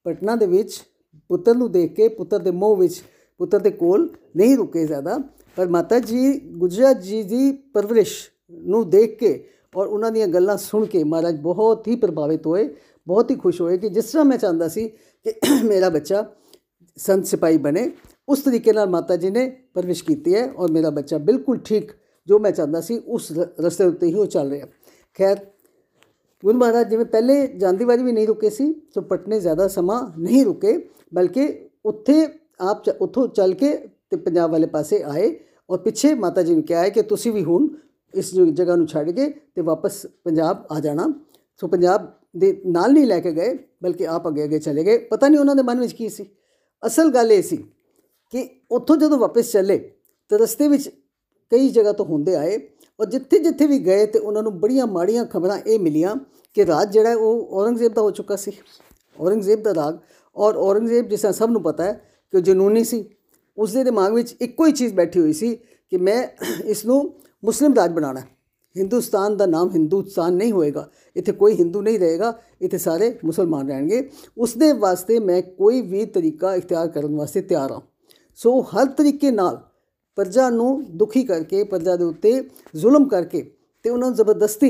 ਪਟਨਾ 0.05 0.35
ਦੇ 0.35 0.45
ਵਿੱਚ 0.47 0.81
ਪੁੱਤਰ 1.29 1.55
ਨੂੰ 1.55 1.71
ਦੇਖ 1.71 1.93
ਕੇ, 1.93 2.07
ਪੁੱਤਰ 2.07 2.39
ਦੇ 2.39 2.51
ਮੋਹ 2.51 2.75
ਵਿੱਚ, 2.77 3.01
ਪੁੱਤਰ 3.39 3.59
ਦੇ 3.59 3.69
ਕੋਲ 3.71 4.09
ਨਹੀਂ 4.35 4.55
ਰੁਕੇ 4.57 4.85
ਜ਼ਿਆਦਾ। 4.85 5.17
ਪਰ 5.57 5.67
ਮਾਤਾ 5.67 5.99
ਜੀ, 5.99 6.39
ਗੁਜਰਾਤ 6.39 7.01
ਜੀ 7.01 7.21
ਦੀ 7.23 7.51
ਪਰਵਰਿਸ਼ 7.73 8.17
ਨੂੰ 8.51 8.89
ਦੇਖ 8.89 9.17
ਕੇ 9.19 9.43
ਔਰ 9.75 9.87
ਉਹਨਾਂ 9.87 10.11
ਦੀਆਂ 10.11 10.27
ਗੱਲਾਂ 10.27 10.57
ਸੁਣ 10.57 10.85
ਕੇ 10.85 11.03
ਮਹਾਰਾਜ 11.03 11.39
ਬਹੁਤ 11.41 11.87
ਹੀ 11.87 11.95
ਪ੍ਰਭਾਵਿਤ 11.95 12.45
ਹੋਏ, 12.47 12.67
ਬਹੁਤ 13.07 13.31
ਹੀ 13.31 13.35
ਖੁਸ਼ 13.35 13.61
ਹੋਏ 13.61 13.77
ਕਿ 13.77 13.89
ਜਿਸ 13.89 14.05
ਤਰ੍ਹਾਂ 14.05 14.25
ਮੈਂ 14.25 14.37
ਚਾਹੁੰਦਾ 14.37 14.67
ਸੀ 14.67 14.87
ਕਿ 15.25 15.33
ਮੇਰਾ 15.63 15.89
ਬੱਚਾ 15.89 16.25
ਸੰਤ 16.97 17.25
ਸਿਪਾਈ 17.25 17.57
ਬਣੇ। 17.57 17.89
ਉਸ 18.29 18.39
ਤਰੀਕੇ 18.39 18.73
ਨਾਲ 18.73 18.89
ਮਾਤਾ 18.89 19.15
ਜੀ 19.15 19.29
ਨੇ 19.29 19.49
ਪਰਵਿਸ਼ 19.73 20.03
ਕੀਤੀ 20.03 20.35
ਹੈ 20.35 20.45
ਔਰ 20.53 20.71
ਮੇਰਾ 20.71 20.89
ਬੱਚਾ 20.89 21.17
ਬਿਲਕੁਲ 21.19 21.57
ਠੀਕ 21.65 21.91
ਜੋ 22.27 22.39
ਮੈਂ 22.39 22.51
ਚਾਹੁੰਦਾ 22.51 22.81
ਸੀ 22.81 22.99
ਉਸ 23.07 23.31
ਰਸਤੇ 23.59 23.85
ਉੱਤੇ 23.85 24.07
ਹੀ 24.07 24.13
ਉਹ 24.13 24.25
ਚੱਲ 24.27 24.49
ਰਿਹਾ 24.49 24.67
ਖੈਰ 25.17 25.39
ਗੁਰੂ 26.43 26.57
ਮਹਾਰਾਜ 26.57 26.89
ਜਿਵੇਂ 26.89 27.05
ਪਹਿਲੇ 27.05 27.45
ਜਾਂਦੀ 27.55 27.85
ਵਾਰੀ 27.85 28.03
ਵੀ 28.03 28.11
ਨਹੀਂ 28.11 28.27
ਰੁਕੇ 28.27 28.49
ਸੀ 28.49 28.73
ਸੋ 28.95 29.01
ਪਟਨੇ 29.01 29.39
ਜ਼ਿਆਦਾ 29.39 29.67
ਸਮਾਂ 29.67 30.01
ਨਹੀਂ 30.17 30.43
ਰੁਕੇ 30.45 30.77
ਬਲਕਿ 31.13 31.47
ਉੱਥੇ 31.85 32.25
ਆਪ 32.61 32.89
ਉੱਥੋਂ 32.91 33.27
ਚੱਲ 33.29 33.53
ਕੇ 33.53 33.75
ਤੇ 34.09 34.17
ਪੰਜਾਬ 34.17 34.51
ਵਾਲੇ 34.51 34.67
ਪਾਸੇ 34.67 35.01
ਆਏ 35.03 35.33
ਔਰ 35.69 35.77
ਪਿੱਛੇ 35.77 36.13
ਮਾਤਾ 36.15 36.41
ਜੀ 36.41 36.53
ਨੂੰ 36.53 36.63
ਕਿਹਾ 36.63 36.81
ਹੈ 36.81 36.89
ਕਿ 36.89 37.01
ਤੁਸੀਂ 37.03 37.31
ਵੀ 37.31 37.43
ਹੁਣ 37.43 37.67
ਇਸ 38.13 38.33
ਜਗ੍ਹਾ 38.35 38.75
ਨੂੰ 38.75 38.87
ਛੱਡ 38.87 39.09
ਕੇ 39.11 39.29
ਤੇ 39.29 39.61
ਵਾਪਸ 39.61 40.05
ਪੰਜਾਬ 40.25 40.65
ਆ 40.71 40.79
ਜਾਣਾ 40.79 41.07
ਸੋ 41.61 41.67
ਪੰਜਾਬ 41.67 42.07
ਦੇ 42.35 42.53
ਨਾਲ 42.67 42.93
ਨਹੀਂ 42.93 43.05
ਲੈ 43.05 43.19
ਕੇ 43.19 43.31
ਗਏ 43.31 43.57
ਬਲਕਿ 43.81 44.07
ਆਪ 44.07 44.27
ਅੱਗੇ 44.27 44.43
ਅੱਗੇ 44.43 44.59
ਚਲੇ 44.59 44.83
ਗਏ 44.83 44.97
ਪਤਾ 45.07 45.27
ਨਹੀਂ 45.27 45.39
ਉਹਨਾਂ 45.39 45.55
ਦੇ 45.55 45.63
ਮਨ 45.63 45.79
ਵਿੱਚ 45.79 45.93
ਕੀ 45.93 46.09
ਸੀ 46.09 46.25
ਅਸਲ 46.83 47.11
ਗੱਲ 47.11 47.31
ਇਹ 47.31 47.41
ਸੀ 47.41 47.63
ਕਿ 48.29 48.49
ਉੱਥੋਂ 48.71 48.97
ਜਦੋਂ 48.97 49.17
ਵਾਪਸ 49.17 49.51
ਚੱਲੇ 49.51 49.91
ਤਾਂ 50.29 50.39
ਰਸਤੇ 50.39 50.67
ਵਿੱਚ 50.67 50.89
ਕਈ 51.49 51.69
ਜਗ੍ਹਾ 51.69 51.91
ਤੋਂ 51.91 52.05
ਹੁੰਦੇ 52.05 52.35
ਆਏ 52.35 52.57
ਔਰ 52.99 53.05
ਜਿੱਥੇ 53.05 53.39
ਜਿੱਥੇ 53.39 53.67
ਵੀ 53.67 53.79
ਗਏ 53.79 54.05
ਤੇ 54.05 54.19
ਉਹਨਾਂ 54.19 54.43
ਨੂੰ 54.43 54.59
ਬੜੀਆਂ 54.59 54.87
ਮਾੜੀਆਂ 54.87 55.25
ਖਬਰਾਂ 55.25 55.57
ਇਹ 55.57 55.79
ਮਿਲੀਆਂ 55.79 56.15
ਕਿ 56.53 56.65
ਰਾਜ 56.65 56.93
ਜਿਹੜਾ 56.93 57.15
ਉਹ 57.15 57.47
ਔਰੰਗਜ਼ੇਬ 57.51 57.93
ਦਾ 57.93 58.01
ਹੋ 58.01 58.11
ਚੁੱਕਾ 58.11 58.35
ਸੀ। 58.35 58.51
ਔਰੰਗਜ਼ੇਬ 59.19 59.61
ਦਾ 59.63 59.75
ਰਾਗ 59.75 59.97
ਔਰ 60.35 60.55
ਔਰੰਗਜ਼ੇਬ 60.55 61.07
ਜਿਸ 61.07 61.21
ਤਰ੍ਹਾਂ 61.21 61.33
ਸਭ 61.33 61.49
ਨੂੰ 61.49 61.63
ਪਤਾ 61.63 61.83
ਹੈ 61.83 61.93
ਕਿ 62.31 62.37
ਉਹ 62.37 62.41
ਜਨੂਨੀ 62.41 62.83
ਸੀ। 62.83 63.05
ਉਸ 63.57 63.73
ਦੇ 63.73 63.83
ਦਿਮਾਗ 63.83 64.13
ਵਿੱਚ 64.13 64.35
ਇੱਕੋ 64.41 64.65
ਹੀ 64.65 64.71
ਚੀਜ਼ 64.71 64.93
ਬੈਠੀ 64.93 65.19
ਹੋਈ 65.19 65.33
ਸੀ 65.33 65.55
ਕਿ 65.89 65.97
ਮੈਂ 65.97 66.27
ਇਸ 66.65 66.85
ਨੂੰ 66.85 67.13
ਮੁਸਲਿਮ 67.43 67.73
ਰਾਜ 67.73 67.91
ਬਣਾਉਣਾ 67.91 68.19
ਹਿੰਦੁਸਤਾਨ 68.77 69.37
ਦਾ 69.37 69.45
ਨਾਮ 69.45 69.69
ਹਿੰਦੁਸਤਾਨ 69.69 70.33
ਨਹੀਂ 70.33 70.51
ਹੋਏਗਾ। 70.51 70.89
ਇੱਥੇ 71.15 71.31
ਕੋਈ 71.31 71.53
ਹਿੰਦੂ 71.53 71.81
ਨਹੀਂ 71.81 71.99
ਰਹੇਗਾ। 71.99 72.41
ਇੱਥੇ 72.61 72.77
ਸਾਰੇ 72.77 73.19
ਮੁਸਲਮਾਨ 73.25 73.67
ਰਹਿਣਗੇ। 73.67 74.09
ਉਸ 74.37 74.57
ਦੇ 74.57 74.71
ਵਾਸਤੇ 74.71 75.19
ਮੈਂ 75.19 75.41
ਕੋਈ 75.41 75.81
ਵੀ 75.81 76.05
ਤਰੀਕਾ 76.05 76.55
ਇਖਤਿਆਰ 76.55 76.87
ਕਰਨ 76.87 77.15
ਵਾਸਤੇ 77.15 77.41
ਤਿਆਰ 77.41 77.71
ਹਾਂ। 77.71 77.81
ਸੋ 78.39 78.59
ਹਰ 78.61 78.85
ਤਰੀਕੇ 78.87 79.31
ਨਾਲ 79.31 79.57
ਪ੍ਰਜਾ 80.17 80.49
ਨੂੰ 80.49 80.83
ਦੁਖੀ 80.97 81.23
ਕਰਕੇ, 81.23 81.63
ਪ੍ਰਜਾ 81.63 81.95
ਦੇ 81.95 82.03
ਉੱਤੇ 82.03 82.31
ਜ਼ੁਲਮ 82.75 83.07
ਕਰਕੇ 83.07 83.41
ਤੇ 83.85 83.89
ਉਹਨਾਂ 83.89 84.07
ਨੂੰ 84.07 84.15
ਜ਼ਬਰਦਸਤੀ 84.15 84.69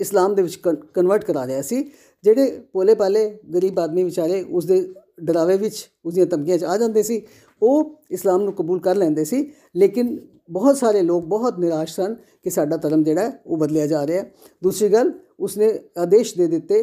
ਇਸਲਾਮ 0.00 0.34
ਦੇ 0.34 0.42
ਵਿੱਚ 0.42 0.56
ਕਨਵਰਟ 0.94 1.24
ਕਰਾ 1.24 1.46
ਰਿਹਾ 1.46 1.62
ਸੀ। 1.62 1.82
ਜਿਹੜੇ 2.24 2.58
ਪੋਲੇ 2.72 2.94
ਪਾਲੇ 2.94 3.38
ਗਰੀਬ 3.54 3.78
ਆਦਮੀ 3.78 4.04
ਵਿਚਾਰੇ 4.04 4.42
ਉਸ 4.42 4.64
ਦੇ 4.64 4.80
ਡਰਾਵੇ 5.22 5.56
ਵਿੱਚ, 5.56 5.88
ਉਸ 6.04 6.14
ਦੀਆਂ 6.14 6.26
ਧਮਕੀਆਂ 6.26 6.58
'ਚ 6.58 6.64
ਆ 6.64 6.76
ਜਾਂਦੇ 6.78 7.02
ਸੀ, 7.02 7.22
ਉਹ 7.62 7.94
ਇਸਲਾਮ 8.10 8.42
ਨੂੰ 8.42 8.52
ਕਬੂਲ 8.52 8.80
ਕਰ 8.80 8.96
ਲੈਂਦੇ 8.96 9.24
ਸੀ। 9.24 9.50
ਲੇਕਿਨ 9.76 10.18
ਬਹੁਤ 10.50 10.76
ਸਾਰੇ 10.76 11.02
ਲੋਕ 11.02 11.24
ਬਹੁਤ 11.24 11.58
ਨਿਰਾਸ਼ 11.58 11.94
ਸਨ 11.94 12.14
ਕਿ 12.42 12.50
ਸਾਡਾ 12.50 12.76
ਧਰਮ 12.76 13.02
ਜਿਹੜਾ 13.02 13.32
ਉਹ 13.46 13.56
ਬਦਲਿਆ 13.56 13.86
ਜਾ 13.86 14.06
ਰਿਹਾ 14.06 14.24
ਦੂਸਰੀ 14.62 14.88
ਗੱਲ, 14.88 15.12
ਉਸਨੇ 15.40 15.72
ਆਦੇਸ਼ 15.98 16.36
ਦੇ 16.38 16.46
ਦਿੱਤੇ 16.46 16.82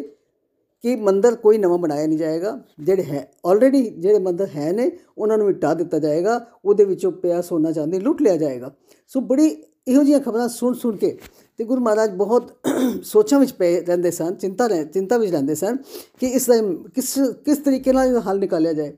ਕਿ 0.82 0.96
ਮੰਦਰ 0.96 1.36
ਕੋਈ 1.36 1.58
ਨਵਾਂ 1.58 1.78
ਬਣਾਇਆ 1.78 2.08
ਨਹੀਂ 2.08 2.18
ਜਾਏਗਾ। 2.18 2.60
ਜਿਹੜੇ 2.80 3.04
ਹੈ 3.04 3.32
ਆਲਰੇਡੀ 3.46 3.90
ਜਿਹੜੇ 3.90 4.20
ਮੰਦਰ 4.20 4.48
ਹੈ 4.56 4.72
ਨੇ, 4.72 4.92
ਉਹਨਾਂ 5.18 5.38
ਨੂੰ 5.38 5.48
ਮਿਟਾ 5.48 5.74
ਦਿੱਤਾ 5.74 6.00
ਜਾਏਗਾ। 6.00 6.46
ਉਹਦੇ 6.66 6.86
ਵਿੱਚੋਂ 6.86 7.12
ਪਿਆ 7.12 7.42
ਸੋਨਾ 7.42 7.72
ਚਾਂਦੀ 7.72 8.00
ਲੁੱਟ 8.00 8.22
ਲਿਆ 8.22 8.38
ਜਾਏਗਾ। 8.38 8.72
ਸੋ 9.08 9.22
ਬੜੀ 9.22 9.64
ਇਹੋ 9.88 10.04
ਜਿਹੀਆਂ 10.04 10.20
ਖਬਰਾਂ 10.20 10.48
ਸੁਣ 10.48 10.74
ਸੁਣ 10.74 10.98
ਕੇ 10.98 11.18
ਤੇ 11.58 11.64
ਗੁਰੂ 11.64 11.82
ਮਹਾਰਾਜ 11.82 12.12
ਬਹੁਤ 12.12 12.52
ਸੋਚਾਂ 13.04 13.40
ਵਿੱਚ 13.40 13.54
ਪਏ 13.54 13.82
ਰਹਿੰਦੇ 13.82 14.12
ਸਨ, 14.12 14.34
ਚਿੰਤਾ 14.34 14.68
ਰਹਿ, 14.68 14.86
ਚਿੰਤਾ 14.86 15.18
ਵਿੱਚ 15.18 15.32
ਰਹਿੰਦੇ 15.32 15.56
ਸਨ 15.56 15.78
ਕਿ 16.20 16.28
ਇਸ 16.28 16.48
ਦਾ 16.48 16.54
ਕਿਸ 16.96 17.20
ਕਿਸ 17.46 17.58
ਤਰੀਕੇ 17.58 17.94
ਨਾਲ 17.94 18.18
ਹੱਲ 18.18 18.40
ਨਿਕਾਲਿਆ 18.40 18.74
ਜਾਏ। 18.74 18.92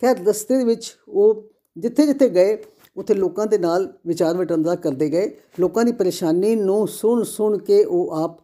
ਖੈਰ 0.00 0.14
ਦਸਤੇ 0.14 0.58
ਦੇ 0.58 0.64
ਵਿੱਚ 0.64 0.96
ਉਹ 1.08 1.50
ਜਿੱਥੇ 1.78 2.06
ਜਿੱਥੇ 2.06 2.28
ਗਏ, 2.28 2.58
ਉੱਥੇ 2.96 3.14
ਲੋਕਾਂ 3.14 3.46
ਦੇ 3.46 3.58
ਨਾਲ 3.58 3.92
ਵਿਚਾਰ 4.06 4.36
ਵਟਾਂਦਰਾ 4.36 4.74
ਕਰਦੇ 4.74 5.10
ਗਏ। 5.10 5.36
ਲੋਕਾਂ 5.60 5.84
ਦੀ 5.84 5.92
ਪਰੇਸ਼ਾਨੀ 5.92 6.56
ਨੂੰ 6.56 6.88
ਸੁਣ 6.88 7.22
ਸੁਣ 7.22 7.58
ਕੇ 7.58 7.84
ਉਹ 7.84 8.10
ਆਪ 8.10 8.40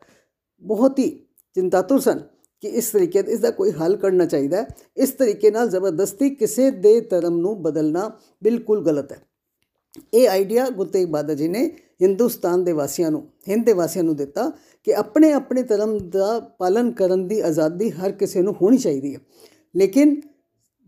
ਬਹੁਤ 0.63 0.99
ਹੀ 0.99 1.27
ਚਿੰਤਾਤੁਰ 1.55 2.01
ਸਨ। 2.01 2.21
ਕਿ 2.63 2.69
ਇਸ 2.69 2.89
ਤਰੀਕੇ 2.91 3.19
ਇਸ 3.29 3.41
ਦਾ 3.41 3.51
ਕੋਈ 3.51 3.71
ਹੱਲ 3.73 3.97
ਕਰਨਾ 3.97 4.25
ਚਾਹੀਦਾ 4.25 4.57
ਹੈ। 4.57 4.67
ਇਸ 4.97 5.11
ਤਰੀਕੇ 5.11 5.51
ਨਾਲ 5.51 5.69
ਜ਼ਬਰਦਸਤੀ 5.71 6.31
ਕਿਸੇ 6.31 6.71
ਦੇ 6.71 7.01
ਧਰਮ 7.01 7.37
ਨੂੰ 7.39 7.63
ਬਦਲਣਾ 7.63 8.11
ਬਿਲਕੁਲ 8.43 8.85
ਗਲਤ 8.85 9.13
ਹੈ। 9.13 9.19
ਇਹ 10.15 10.29
ਆਈਡੀਆ 10.29 10.69
ਗੁਰੂ 10.71 10.91
ਤੇਗ 10.91 11.09
ਬਹਾਦਰ 11.09 11.35
ਜੀ 11.35 11.49
ਨੇ 11.49 11.65
ਹਿੰਦੁਸਤਾਨ 12.03 12.65
ਦੇ 12.65 12.73
ਵਾਸੀਆਂ 12.73 13.11
ਨੂੰ, 13.11 13.23
ਹਿੰਦ 13.49 13.65
ਦੇ 13.67 13.73
ਵਾਸੀਆਂ 13.73 14.05
ਨੂੰ 14.05 14.17
ਦਿੱਤਾ 14.17 14.51
ਕਿ 14.87 14.95
ਆਪਣੇ 14.95 15.33
ਆਪਣੇ 15.33 15.63
ਧਰਮ 15.63 15.99
ਦਾ 16.11 16.39
ਪਾਲਨ 16.59 16.91
ਕਰਨ 16.93 17.27
ਦੀ 17.29 17.41
ਆਜ਼ਾਦੀ 17.41 17.91
ਹਰ 17.91 18.13
ਕਿਸੇ 18.13 18.43
ਨੂੰ 18.43 18.55
ਹੋਣੀ 18.63 18.79
ਚਾਹੀਦੀ 18.79 19.15
ਹੈ। 19.15 19.21
ਲੇਕਿਨ 19.75 20.21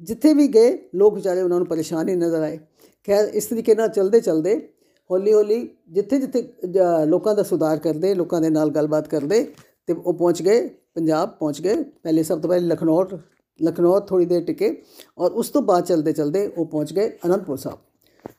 ਜਿੱਥੇ 0.00 0.32
ਵੀ 0.34 0.46
ਗਏ, 0.48 0.78
ਲੋਕ 0.94 1.14
ਵਿਚਾਰੇ 1.14 1.42
ਉਹਨਾਂ 1.42 1.58
ਨੂੰ 1.58 1.66
ਪਰੇਸ਼ਾਨ 1.66 2.08
ਹੀ 2.08 2.14
ਨਜ਼ਰ 2.14 2.42
ਆਏ। 2.42 2.58
ਖੈਰ, 3.08 3.28
ਇਸ 3.28 3.46
ਤਰੀਕੇ 3.46 3.74
ਨਾਲ 3.74 3.88
ਚਲਦੇ 3.88 4.20
ਚਲਦੇ 4.20 4.56
ਹੌਲੀ 5.10 5.32
ਹੌਲੀ 5.32 5.68
ਜਿੱਥੇ 5.88 6.18
ਜਿੱਥੇ 6.18 6.42
ਲੋਕਾਂ 7.06 7.34
ਦਾ 7.34 7.42
ਸੁਧਾਰ 7.42 7.78
ਕਰਦੇ, 7.78 8.14
ਲੋਕਾਂ 8.14 8.40
ਦੇ 8.40 8.50
ਨਾਲ 8.50 8.70
ਗੱਲਬਾਤ 8.70 9.08
ਕਰਦੇ 9.08 9.42
ਤੇ 9.86 9.92
ਉਹ 9.94 10.14
ਪਹੁੰਚ 10.14 10.42
ਗਏ। 10.42 10.68
ਪੰਜਾਬ 10.96 11.30
ਪਹੁੰਚ 11.30 11.60
ਗਏ। 11.62 11.82
ਪਹਿਲੇ 12.02 12.22
ਸਭ 12.22 12.40
ਤੋਂ 12.40 12.50
ਪਹਿਲੇ 12.50 12.66
ਲਖਨਊ 12.66 13.02
ਲਖਨਊ 13.60 13.98
ਥੋੜੀ 14.00 14.24
ਦੇਰ 14.24 14.44
ਟਿਕੇ 14.44 14.70
ਔਰ 15.18 15.32
ਉਸ 15.32 15.48
ਤੋਂ 15.50 15.62
ਬਾਅਦ 15.62 15.84
ਚਲਦੇ 15.84 16.12
ਚਲਦੇ 16.12 16.46
ਉਹ 16.48 16.66
ਪਹੁੰਚ 16.66 16.92
ਗਏ 16.92 17.08
ਅਨੰਦਪੁਰ 17.26 17.56
ਸਾਹਿਬ। 17.56 17.78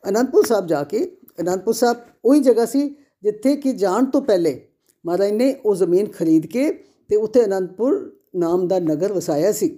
ਅਨੰਦਪੁਰ 0.10 0.46
ਸਾਹਿਬ 0.46 0.68
ਜਾ 0.68 0.84
ਕੇ, 0.84 1.04
ਅਨੰਦਪੁਰ 1.42 1.74
ਸਾਹਿਬ 1.74 1.98
ਉਹੀ 2.26 2.40
ਜਗ੍ਹਾ 2.40 2.66
ਸੀ 2.66 2.88
ਜਿੱਥੇ 3.24 3.56
ਕਿ 3.56 3.72
ਜਾਣ 3.74 4.06
ਤੋਂ 4.06 4.22
ਪਹਿਲੇ 4.22 4.60
ਮਹਾਰਾਜ 5.06 5.32
ਨੇ 5.32 5.56
ਉਹ 5.66 5.76
ਜ਼ਮੀਨ 5.76 6.08
ਖਰੀਦ 6.08 6.46
ਕੇ 6.46 6.72
ਤੇ 7.10 7.16
ਉੱਥੇ 7.16 7.44
ਅਨੰਦਪੁਰ 7.46 8.00
ਨਾਮ 8.36 8.68
ਦਾ 8.68 8.80
ਨਗਰ 8.80 9.14
ਵਸਾਇਆ 9.14 9.52
ਸੀ। 9.52 9.70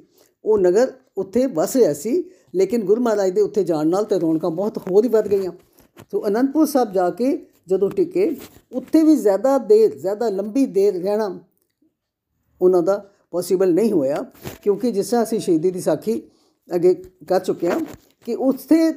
ਉਹ 0.45 0.57
ਨਗਰ 0.57 0.91
ਉੱਥੇ 1.17 1.45
ਵਸ 1.47 1.75
ਰਿਹਾ 1.75 1.93
ਸੀ, 1.93 2.23
ਲੇਕਿਨ 2.55 2.85
ਗੁਰੂ 2.85 3.01
ਮਹਾਰਾਜ 3.01 3.31
ਦੇ 3.31 3.41
ਉੱਥੇ 3.41 3.63
ਜਾਣ 3.63 3.87
ਨਾਲ 3.87 4.05
ਤੇ 4.05 4.19
ਰੌਣਕਾਂ 4.19 4.51
ਬਹੁਤ 4.51 4.77
ਹੋਰ 4.77 5.03
ਹੀ 5.03 5.09
ਵੱਧ 5.09 5.27
ਗਈਆਂ। 5.27 5.51
ਸੋ 6.11 6.25
ਅਨੰਦਪੁਰ 6.27 6.65
ਸਾਹਿਬ 6.65 6.91
ਜਾ 6.93 7.09
ਕੇ 7.09 7.37
ਜਦੋਂ 7.67 7.89
ਟਿਕੇ, 7.89 8.35
ਉੱਥੇ 8.71 9.03
ਵੀ 9.03 9.15
ਜ਼ਿਆਦਾ 9.15 9.57
ਦੇਰ, 9.57 9.95
ਜ਼ਿਆਦਾ 9.95 10.29
ਲੰਬੀ 10.29 10.65
ਦੇਰ 10.65 11.01
ਰਹਿਣਾ 11.03 11.29
ਉਹਨਾਂ 12.61 12.81
ਦਾ 12.83 13.03
ਪੋਸੀਬਲ 13.31 13.73
ਨਹੀਂ 13.73 13.91
ਹੋਇਆ, 13.91 14.23
ਕਿਉਂਕਿ 14.63 14.91
ਜਿਸ 14.91 15.09
ਤਰ੍ਹਾਂ 15.09 15.23
ਅਸੀਂ 15.23 15.39
ਸ਼ਹੀਦੀ 15.39 15.71
ਦੀ 15.71 15.81
ਸਾਖੀ 15.81 16.21
ਅੱਗੇ 16.69 16.93
ਕਰ 17.27 17.39
ਚੁੱਕੇ 17.39 17.69
ਹਾਂ 17.69 17.79
ਕਿ 18.27 18.35
ਉੱਥੇ 18.35 18.91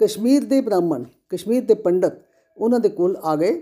ਕਸ਼ਮੀਰ 0.00 0.44
ਦੇ 0.44 0.60
ਬ੍ਰਾਹਮਣ, 0.60 1.04
ਕਸ਼ਮੀਰ 1.28 1.62
ਦੇ 1.64 1.74
ਪੰਡਤ 1.74 2.20
ਉਹਨਾਂ 2.56 2.80
ਦੇ 2.80 2.88
ਕੋਲ 2.88 3.16
ਆ 3.24 3.34
ਗਏ 3.36 3.60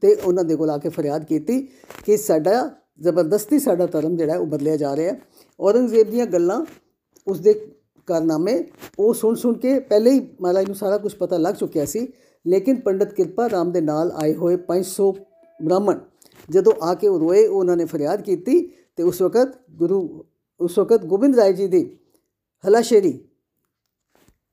ਤੇ 0.00 0.14
ਉਹਨਾਂ 0.14 0.44
ਦੇ 0.44 0.56
ਕੋਲ 0.56 0.70
ਆ 0.70 0.76
ਕੇ 0.78 0.88
ਫਰਿਆਦ 0.88 1.24
ਕੀਤੀ 1.24 1.60
ਕਿ 2.04 2.16
ਸਾਡਾ 2.16 2.70
ਜ਼ਬਰਦਸਤੀ 3.00 3.58
ਸਾਡਾ 3.58 3.86
ਧਰਮ 3.86 4.16
ਜਿਹੜਾ 4.16 4.36
ਉਹ 4.38 4.46
ਬਦਲਿਆ 4.46 4.76
ਜਾ 4.76 4.94
ਰਿਹਾ 4.96 5.12
ਹੈ। 5.12 5.20
ਔਰੰਗਜ਼ੇਬ 5.60 6.10
ਦੀਆਂ 6.10 6.26
ਗੱਲਾਂ 6.26 6.64
ਉਸ 7.26 7.40
ਦੇ 7.40 7.54
ਕਾਰਨਾਮੇ 8.08 8.58
ਉਹ 8.98 9.14
ਸੁਣ 9.14 9.34
ਸੁਣ 9.34 9.54
ਕੇ 9.54 9.78
ਪਹਿਲੇ 9.80 10.10
ਹੀ 10.10 10.20
ਮਹਾਰਾਜ 10.40 10.66
ਨੂੰ 10.66 10.74
ਸਾਰਾ 10.76 10.98
ਕੁਝ 10.98 11.14
ਪਤਾ 11.14 11.36
ਲੱਗ 11.36 11.54
ਚੁੱਕਿਆ 11.54 11.84
ਸੀ, 11.84 12.06
ਲੇਕਿਨ 12.46 12.80
ਪੰਡਤ 12.80 13.12
ਕਿਰਪਾ 13.14 13.48
ਰਾਮ 13.50 13.72
ਦੇ 13.72 13.80
ਨਾਲ 13.80 14.12
ਆਏ 14.16 14.34
ਹੋਏ 14.34 14.56
500 14.68 15.10
ਬ੍ਰਾਹਮਣ 15.60 15.98
ਜਦੋਂ 16.50 16.72
ਆ 16.82 16.94
ਕੇ 16.94 17.08
ਉਹ 17.08 17.18
ਰੋਏ 17.20 17.46
ਉਹਨਾਂ 17.46 17.76
ਨੇ 17.76 17.84
ਫਰਿਆਦ 17.84 18.22
ਕੀਤੀ 18.22 18.60
ਤੇ 18.96 19.02
ਉਸ 19.02 19.22
ਵਕਤ 19.22 19.58
ਗੁਰੂ, 19.70 20.24
ਉਸ 20.60 20.78
ਵਕਤ 20.78 21.04
ਗੋਬਿੰਦ 21.04 21.36
ਰਾਏ 21.36 21.52
ਜੀ 21.52 21.66
ਦੀ 21.66 21.98
ਹਲਾਸ਼ੇਰੀ 22.68 23.18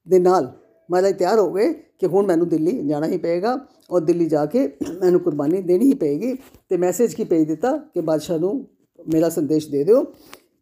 ਦੇ 0.07 0.19
ਨਾਲ 0.19 0.51
ਮਹਾਰਾਜ 0.91 1.17
ਤਿਆਰ 1.17 1.39
ਹੋ 1.39 1.53
ਗਏ 1.53 1.73
ਕਿ 1.73 2.07
ਹੁਣ 2.07 2.25
ਮੈਨੂੰ 2.25 2.47
ਦਿੱਲੀ 2.49 2.87
ਜਾਣਾ 2.87 3.07
ਹੀ 3.07 3.17
ਪਏਗਾ 3.17 3.57
ਔਰ 3.91 4.01
ਦਿੱਲੀ 4.01 4.25
ਜਾ 4.25 4.45
ਕੇ 4.45 4.67
ਮੈਨੂੰ 5.01 5.19
ਕੁਰਬਾਨੀ 5.19 5.61
ਦੇਣੀ 5.61 5.85
ਹੀ 5.85 5.93
ਪਏਗੀ 5.93 6.33
ਤੇ 6.69 6.77
ਮੈਸੇਜ 6.77 7.13
ਕੀ 7.13 7.23
ਭੇਜ 7.23 7.47
ਦਿੱਤਾ 7.47 7.77
ਕਿ 7.77 8.01
ਬਾਦਸ਼ਾਹ 8.01 8.39
ਨੂੰ 8.39 8.67
ਮੇਰਾ 9.13 9.29
ਸੰਦੇਸ਼ 9.29 9.69
ਦੇ 9.69 9.83
ਦਿਓ 9.83 10.03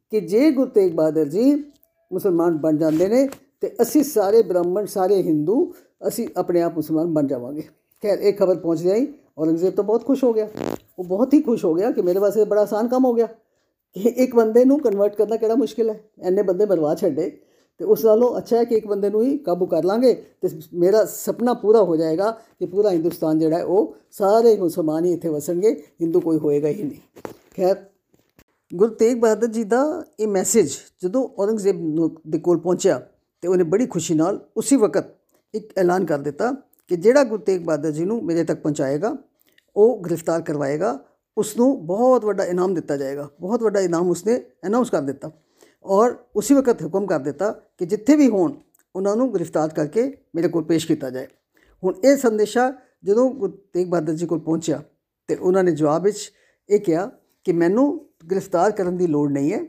ਕਿ 0.10 0.20
ਜੇ 0.20 0.52
ਗੁਰੂ 0.52 0.70
ਤੇਗ 0.70 0.94
ਬਹਾਦਰ 0.94 1.26
ਜੀ 1.26 1.54
ਮੁਸਲਮਾਨ 2.12 2.58
ਬਣ 2.58 2.78
ਜਾਂਦੇ 2.78 3.08
ਨੇ 3.08 3.28
ਤੇ 3.62 3.76
ਅਸੀਂ 3.82 4.04
ਸਾਰੇ 4.04 4.42
ਬ੍ਰਾਹਮਣ, 4.44 4.86
ਸਾਰੇ 4.86 5.22
ਹਿੰਦੂ, 5.24 5.74
ਅਸੀਂ 6.08 6.28
ਆਪਣੇ 6.38 6.62
ਆਪ 6.62 6.76
ਮੁਸਲਮਾਨ 6.76 7.14
ਬਣ 7.14 7.28
ਜਾਵਾਂਗੇ। 7.28 7.62
ਖੈਰ, 8.04 8.20
ਇਹ 8.20 8.34
ਖਬਰ 8.34 8.56
ਪਹੁੰਚ 8.56 8.82
ਗਈ 8.82 9.08
ਔਰੰਗਜ਼ੇਬ 9.38 9.74
ਤਾਂ 9.74 9.84
ਬਹੁਤ 9.84 10.06
ਖੁਸ਼ 10.06 10.24
ਹੋ 10.24 10.34
ਗਿਆ। 10.34 10.50
ਉਹ 11.00 11.06
ਬਹੁਤ 11.06 11.34
ਹੀ 11.34 11.42
ਖੁਸ਼ 11.42 11.66
ਹੋ 11.66 11.74
ਗਿਆ 11.74 11.92
ਕਿ 11.92 12.02
ਮੇਰੇ 12.02 12.20
ਵਾਸਤੇ 12.20 12.46
ਬੜਾ 12.46 12.62
ਆਸਾਨ 12.62 12.88
ਕੰਮ 12.88 13.06
ਹੋ 13.06 13.14
ਗਿਆ। 13.14 13.26
ਕਿ 13.94 14.10
ਇੱਕ 14.10 14.36
ਬੰਦੇ 14.36 14.66
ਨੂੰ 14.66 14.80
ਕਨਵਰਟ 14.80 15.16
ਕਰਨਾ 15.16 15.36
ਕਿਹੜਾ 15.38 15.56
ਮੁਸ਼ਕਿਲ 15.56 15.90
ਹੈ? 15.90 16.00
ਐਨੇ 16.22 16.42
ਬੰਦੇ 16.42 16.66
ਮਰਵਾ 16.66 16.96
ਛੱਡੇ 16.96 17.40
ਤੇ 17.78 17.86
ਉਸ 17.86 18.06
ਨਾਲੋਂ 18.06 18.38
ਅੱਛਾ 18.38 18.58
ਹੈ 18.58 18.64
ਕਿ 18.64 18.76
ਇੱਕ 18.76 18.88
ਬੰਦੇ 18.88 19.10
ਨੂੰ 19.10 19.24
ਹੀ 19.24 19.38
ਕਾਬੂ 19.38 19.66
ਕਰ 19.66 19.84
ਲਾਂਗੇ 19.84 20.24
ਤੇ 20.42 20.50
ਮੇਰਾ 20.74 21.06
ਸੁਪਨਾ 21.06 21.54
ਪੂਰਾ 21.54 21.84
ਹੋ 21.84 21.96
ਜਾਏਗਾ 21.96 22.32
ਕਿ 22.32 22.66
ਪੂਰਾ 22.66 22.90
ਹਿੰਦੁਸਤਾਨ 22.90 23.40
ਜਿਹੜਾ 23.40 23.58
ਹੈ 23.58 23.64
ਉਹ 23.64 23.96
ਸਾਰੇ 24.12 24.58
ਮੁਸਲਮਾਨ 24.58 25.06
ਹੀ 25.06 25.14
ਇੱਥੇ 25.14 25.30
ਵਸਣਗੇ, 25.30 25.84
ਹਿੰਦੂ 26.02 26.20
ਕੋਈ 26.20 26.38
ਹੋਏਗਾ 26.38 26.68
ਹੀ 26.68 26.84
ਨਹੀਂ। 26.84 27.32
ਖੈਰ, 27.58 27.76
ਗੁਰੂ 28.76 28.94
ਤੇਗ 28.94 29.18
ਬਹਾਦਰ 29.18 29.48
ਜੀ 29.48 29.64
ਦਾ 29.64 30.04
ਇਹ 30.20 30.28
ਮੈਸੇਜ 30.28 30.72
ਜਦੋਂ 31.04 31.30
ਔਰੰਗਜ਼ੇਬ 31.40 32.10
ਦੇ 32.28 32.40
ਕੋਲ 32.40 32.60
ਪਹੁੰਚਿਆ 32.60 33.08
ਤੇ 33.42 33.48
ਉਹਨੇ 33.48 33.64
ਬੜੀ 33.64 33.86
ਖੁਸ਼ੀ 33.86 34.14
ਨਾਲ 34.14 34.50
ਉਸੇ 34.58 34.76
ਵਕਤ 34.76 35.06
ਇੱਕ 35.54 35.74
ਐਲਾਨ 35.78 36.06
ਕਰ 36.06 36.18
ਦਿੱਤਾ 36.20 36.52
ਕਿ 36.88 36.96
ਜਿਹੜਾ 36.96 37.24
ਗੁਰੂ 37.24 37.44
ਤੇਗ 37.44 37.62
ਬਹਾਦਰ 37.62 37.92
ਜੀ 37.92 38.06
ਨੂੰ 38.06 38.26
ਮੇਰੇ 38.26 38.44
ਤੱਕ 38.44 38.62
ਪਹੁੰਚਾਏਗਾ 38.62 39.18
ਉਹ 39.76 40.02
ਗ੍ਰਿਫਤਾਰ 40.02 40.42
ਕਰਵਾਏਗਾ 40.42 41.00
ਉਸ 41.38 41.58
ਨੂੰ 41.58 41.86
ਬਹੁਤ 41.86 42.26
ਵੱਡਾ 42.26 42.44
ਇਨਾਮ 42.44 42.74
ਦਿੱਤਾ 42.74 42.98
ਜਾਏਗਾ। 42.98 43.30
ਬਹੁਤ 43.42 43.64
ਵੱਡਾ 43.64 43.80
ਇਨਾਮ 43.80 44.10
ਉਸਨੇ 44.10 44.42
ਅਨਾਉਂਸ 44.68 44.90
ਕਰ 44.90 45.02
ਦਿੱਤਾ। 45.02 45.32
ਔਰ 45.86 46.16
ਉਸੇ 46.36 46.54
ਵਕਤ 46.54 46.84
ਹੁਕਮ 46.84 47.06
ਕਰ 47.06 47.20
ਦਿੱਤਾ 47.20 47.52
ਕਿ 47.78 47.86
ਜਿੱਥੇ 47.86 48.16
ਵੀ 48.16 48.30
ਹੋਣ, 48.30 48.54
ਉਹਨਾਂ 48.96 49.16
ਨੂੰ 49.16 49.34
ਗ੍ਰਿਫਤਾਰ 49.34 49.70
ਕਰਕੇ 49.70 50.18
ਮੇਰੇ 50.36 50.48
ਕੋਲ 50.48 50.64
ਪੇਸ਼ 50.64 50.88
ਕੀਤਾ 50.88 51.10
ਜਾਏ। 51.10 51.28
ਹੁਣ 51.84 51.94
ਇਹ 52.04 52.18
ਸੰਦੇਸ਼ਾ 52.18 52.74
ਜਦੋਂ 53.04 53.30
ਗੁਰੂ 53.32 53.58
ਤੇਗ 53.74 53.88
ਬਹਾਦਰ 53.88 54.14
ਜੀ 54.14 54.26
ਕੋਲ 54.26 54.40
ਪਹੁੰਚਿਆ 54.40 54.82
ਤੇ 55.28 55.36
ਉਹਨਾਂ 55.36 55.64
ਨੇ 55.64 55.72
ਜਵਾਬ 55.72 56.04
ਵਿੱਚ 56.04 56.32
ਇਹ 56.70 56.80
ਕਿਹਾ 56.80 57.12
ਕਿ 57.44 57.52
ਮੈਨੂੰ 57.52 58.10
ਗ੍ਰਿਫਤਾਰ 58.32 58.72
ਕਰਨ 58.72 58.98
ਦੀ 58.98 59.08
ਲੋੜ 59.08 59.32
ਨਹੀਂ 59.32 59.54
ਹੈ, 59.54 59.60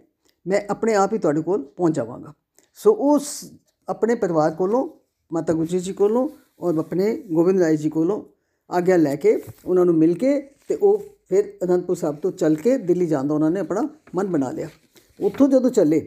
ਮੈਂ 0.46 0.60
ਆਪਣੇ 0.70 0.94
ਆਪ 0.94 1.12
ਹੀ 1.12 1.18
ਤੁਹਾਡੇ 1.18 1.40
ਕੋਲ 1.40 1.64
ਪਹੁੰਚ 1.64 1.96
ਜਾਵਾਂਗਾ। 1.96 2.32
ਸੋ 2.74 2.92
ਉਸ 2.92 3.52
ਆਪਣੇ 3.88 4.14
ਪਰਿਵਾਰ 4.14 4.50
ਕੋਲੋਂ, 4.50 4.88
ਮਾਤਾ 5.32 5.52
ਗੁਜਰੀ 5.52 5.78
ਜੀ 5.78 5.92
ਕੋਲੋਂ 5.92 6.28
ਔਰ 6.60 6.78
ਆਪਣੇ 6.78 7.16
ਗੋਬਿੰਦ 7.32 7.60
ਰਾਏ 7.60 7.76
ਜੀ 7.76 7.90
ਕੋਲੋਂ 7.90 8.22
ਆਗਿਆ 8.70 8.96
ਲੈ 8.96 9.14
ਕੇ 9.16 9.40
ਉਹਨਾਂ 9.64 9.84
ਨੂੰ 9.84 9.94
ਮਿਲ 9.94 10.14
ਕੇ 10.14 10.40
ਤੇ 10.68 10.74
ਉਹ 10.74 10.98
ਫਿਰ 11.28 11.52
ਅਨੰਦਪੁਰ 11.64 11.96
ਸਾਹਿਬ 11.96 12.16
ਤੋਂ 12.16 12.32
ਚੱਲ 12.32 12.54
ਕੇ 12.54 12.76
ਦਿੱਲੀ 12.78 13.06
ਜਾਣ 13.06 13.24
ਦਾ 13.24 13.34
ਉਹਨਾਂ 13.34 13.50
ਨੇ 13.50 13.60
ਆਪਣਾ 13.60 13.88
ਮਨ 14.14 14.26
ਬਣਾ 14.26 14.50
ਲਿਆ। 14.50 14.68
ਉੱਥੋਂ 15.20 15.48
ਜਦੋਂ 15.48 15.70
ਚੱਲੇ 15.70 16.00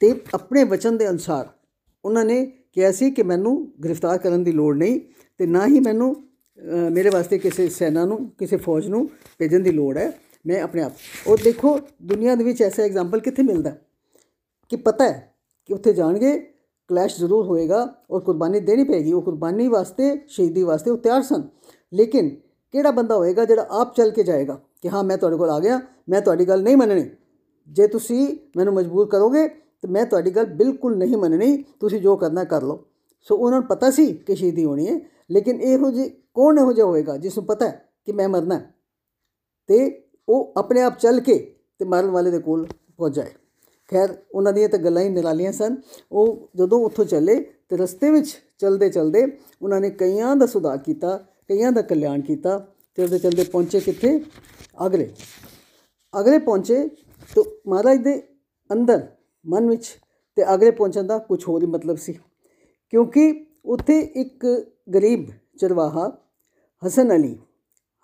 ਤੇ 0.00 0.14
ਆਪਣੇ 0.34 0.64
ਵਚਨ 0.64 0.96
ਦੇ 0.96 1.08
ਅਨੁਸਾਰ 1.08 1.48
ਉਹਨਾਂ 2.04 2.24
ਨੇ 2.24 2.44
ਕਿਹਾ 2.72 2.92
ਸੀ 2.92 3.10
ਕਿ 3.10 3.22
ਮੈਨੂੰ 3.22 3.72
ਗ੍ਰਿਫਤਾਰ 3.84 4.18
ਕਰਨ 4.18 4.44
ਦੀ 4.44 4.52
ਲੋੜ 4.52 4.76
ਨਹੀਂ 4.76 5.00
ਤੇ 5.38 5.46
ਨਾ 5.46 5.66
ਹੀ 5.66 5.80
ਮੈਨੂੰ 5.80 6.14
ਮੇਰੇ 6.92 7.10
ਵਾਸਤੇ 7.10 7.38
ਕਿਸੇ 7.38 7.68
ਸੈਨਾ 7.68 8.04
ਨੂੰ, 8.04 8.30
ਕਿਸੇ 8.38 8.56
ਫੌਜ 8.56 8.86
ਨੂੰ 8.88 9.08
ਭੇਜਣ 9.38 9.60
ਦੀ 9.60 9.70
ਲੋੜ 9.70 9.96
ਹੈ। 9.98 10.10
ਮੈਂ 10.46 10.60
ਆਪਣੇ 10.62 10.82
ਆਪ 10.82 10.92
ਉਹ 11.26 11.36
ਦੇਖੋ 11.44 11.78
ਦੁਨੀਆ 12.02 12.34
ਦੇ 12.34 12.44
ਵਿੱਚ 12.44 12.62
ਐਸਾ 12.62 12.82
ਐਗਜ਼ਾਮਪਲ 12.82 13.20
ਕਿੱਥੇ 13.20 13.42
ਮਿਲਦਾ 13.42 13.76
ਕਿ 14.68 14.76
ਪਤਾ 14.76 15.08
ਹੈ 15.08 15.34
ਕਿ 15.66 15.74
ਉੱਥੇ 15.74 15.92
ਜਾਣਗੇ 15.92 16.32
ਕਲੈਸ਼ 16.90 17.18
ਜ਼ਰੂਰ 17.18 17.46
ਹੋਏਗਾ 17.46 17.86
ਔਰ 18.10 18.20
ਕੁਰਬਾਨੀ 18.20 18.60
ਦੇਣੀ 18.60 18.84
ਪਏਗੀ। 18.84 19.12
ਉਹ 19.12 19.22
ਕੁਰਬਾਨੀ 19.22 19.68
ਵਾਸਤੇ, 19.68 20.16
ਸ਼ਹੀਦੀ 20.28 20.62
ਵਾਸਤੇ 20.62 20.90
ਉਹ 20.90 20.96
ਤਿਆਰ 20.96 21.22
ਸਨ। 21.22 21.42
ਲੇਕਿਨ 21.92 22.28
ਕਿਹੜਾ 22.74 22.90
ਬੰਦਾ 22.90 23.16
ਹੋਏਗਾ 23.16 23.44
ਜਿਹੜਾ 23.44 23.66
ਆਪ 23.70 23.94
ਚੱਲ 23.94 24.10
ਕੇ 24.10 24.22
ਜਾਏਗਾ 24.22 24.58
ਕਿ 24.82 24.88
ਹਾਂ, 24.88 25.02
ਮੈਂ 25.04 25.16
ਤੁਹਾਡੇ 25.18 25.36
ਕੋਲ 25.36 25.50
ਆ 25.50 25.58
ਗਿਆ, 25.60 25.80
ਮੈਂ 26.08 26.20
ਤੁਹਾਡੀ 26.20 26.48
ਗੱਲ 26.48 26.62
ਨਹੀਂ 26.62 26.76
ਮੰਨਣੀ। 26.76 27.08
ਜੇ 27.68 27.86
ਤੁਸੀਂ 27.86 28.26
ਮੈਨੂੰ 28.56 28.74
ਮਜਬੂਰ 28.74 29.08
ਕਰੋਗੇ, 29.08 29.46
ਤੇ 29.48 29.88
ਮੈਂ 29.88 30.04
ਤੁਹਾਡੀ 30.06 30.30
ਗੱਲ 30.30 30.46
ਬਿਲਕੁਲ 30.54 30.96
ਨਹੀਂ 30.96 31.16
ਮੰਨਣੀ। 31.16 31.56
ਤੁਸੀਂ 31.80 32.00
ਜੋ 32.00 32.16
ਕਰਨਾ 32.16 32.44
ਕਰ 32.44 32.62
ਲਓ। 32.62 32.84
ਸੋ 33.28 33.36
ਉਹਨਾਂ 33.36 33.60
ਨੂੰ 33.60 33.68
ਪਤਾ 33.68 33.90
ਸੀ 33.90 34.12
ਕਿ 34.12 34.34
ਸ਼ਹੀਦੀ 34.34 34.64
ਹੋਣੀ 34.64 34.86
ਹੈ, 34.88 34.98
ਲੇਕਿਨ 35.30 35.60
ਇਹੋ 35.60 35.90
ਜਿਹੀ 35.90 36.08
ਕੌਣ 36.34 36.58
ਇਹੋ 36.58 36.72
ਜਿਹਾ 36.72 36.86
ਹੋਏਗਾ 36.86 37.16
ਜਿਸ 37.16 37.36
ਨੂੰ 37.38 37.46
ਪਤਾ 37.46 37.66
ਹੈ 37.66 37.84
ਕਿ 38.06 38.12
ਮੈਂ 38.12 38.28
ਮਰਨਾ 38.28 38.60
ਤੇ 39.68 39.78
ਉਹ 40.28 40.52
ਆਪਣੇ 40.56 40.82
ਆਪ 40.82 40.98
ਚੱਲ 40.98 41.20
ਕੇ 41.20 41.36
ਤੇ 41.78 41.84
ਮਰਨ 41.84 42.10
ਵਾਲੇ 42.10 42.30
ਦੇ 42.30 42.38
ਕੋਲ 42.38 42.66
ਪਹੁੰਚ 42.96 43.14
ਜਾਏ। 43.14 43.32
ਖੈਰ, 43.90 44.16
ਉਹਨਾਂ 44.34 44.52
ਦੀਆਂ 44.52 44.68
ਤਾਂ 44.68 44.78
ਗੱਲਾਂ 44.78 45.02
ਹੀ 45.02 45.08
ਨਿਰਾਲੀਆਂ 45.08 45.52
ਸਨ। 45.52 45.76
ਉਹ 46.12 46.48
ਜਦੋਂ 46.56 46.84
ਉੱਥੋਂ 46.84 47.04
ਚੱਲੇ 47.04 47.40
ਤੇ 47.68 47.76
ਰਸਤੇ 47.76 48.10
ਵਿੱਚ 48.10 48.36
ਚਲਦੇ 48.58 48.88
ਚਲਦੇ 48.90 49.26
ਉਹਨਾਂ 49.62 49.80
ਨੇ 49.80 49.90
ਕਈਆਂ 49.90 50.36
ਦਾ 50.36 50.46
ਸੁਧਾਰ 50.46 50.78
ਕੀਤਾ, 50.78 51.16
ਕਈਆਂ 51.48 51.72
ਦਾ 51.72 51.82
ਕਲਿਆਣ 51.82 52.20
ਕੀਤਾ 52.20 52.66
ਚਲਦੇ 52.96 53.18
ਚਲਦੇ 53.18 53.44
ਪਹੁੰਚੇ 53.44 53.80
ਕਿੱਥੇ? 53.80 54.20
ਅਗਲੇ। 54.86 55.10
ਅਗਲੇ 56.20 56.38
ਪਹੁੰਚੇ 56.38 56.88
ਤਾਂ 57.34 57.44
ਮਹਾਰਾਜ 57.66 57.98
ਦੇ 57.98 58.22
ਅੰਦਰ, 58.72 59.06
ਮਨ 59.46 59.68
ਵਿੱਚ 59.68 59.98
ਤੇ 60.36 60.54
ਅਗਲੇ 60.54 60.70
ਪਹੁੰਚਣ 60.70 61.04
ਦਾ 61.04 61.18
ਕੁਝ 61.18 61.44
ਹੋਰ 61.48 61.62
ਹੀ 61.62 61.68
ਮਤਲਬ 61.68 61.96
ਸੀ। 61.96 62.18
ਕਿਉਂਕਿ 62.90 63.46
ਉੱਥੇ 63.64 64.00
ਇੱਕ 64.00 64.46
ਗਰੀਬ 64.94 65.28
ਚਰਵਾਹਾ, 65.60 66.18
ਹਸਨ 66.86 67.16
ਅਲੀ 67.16 67.38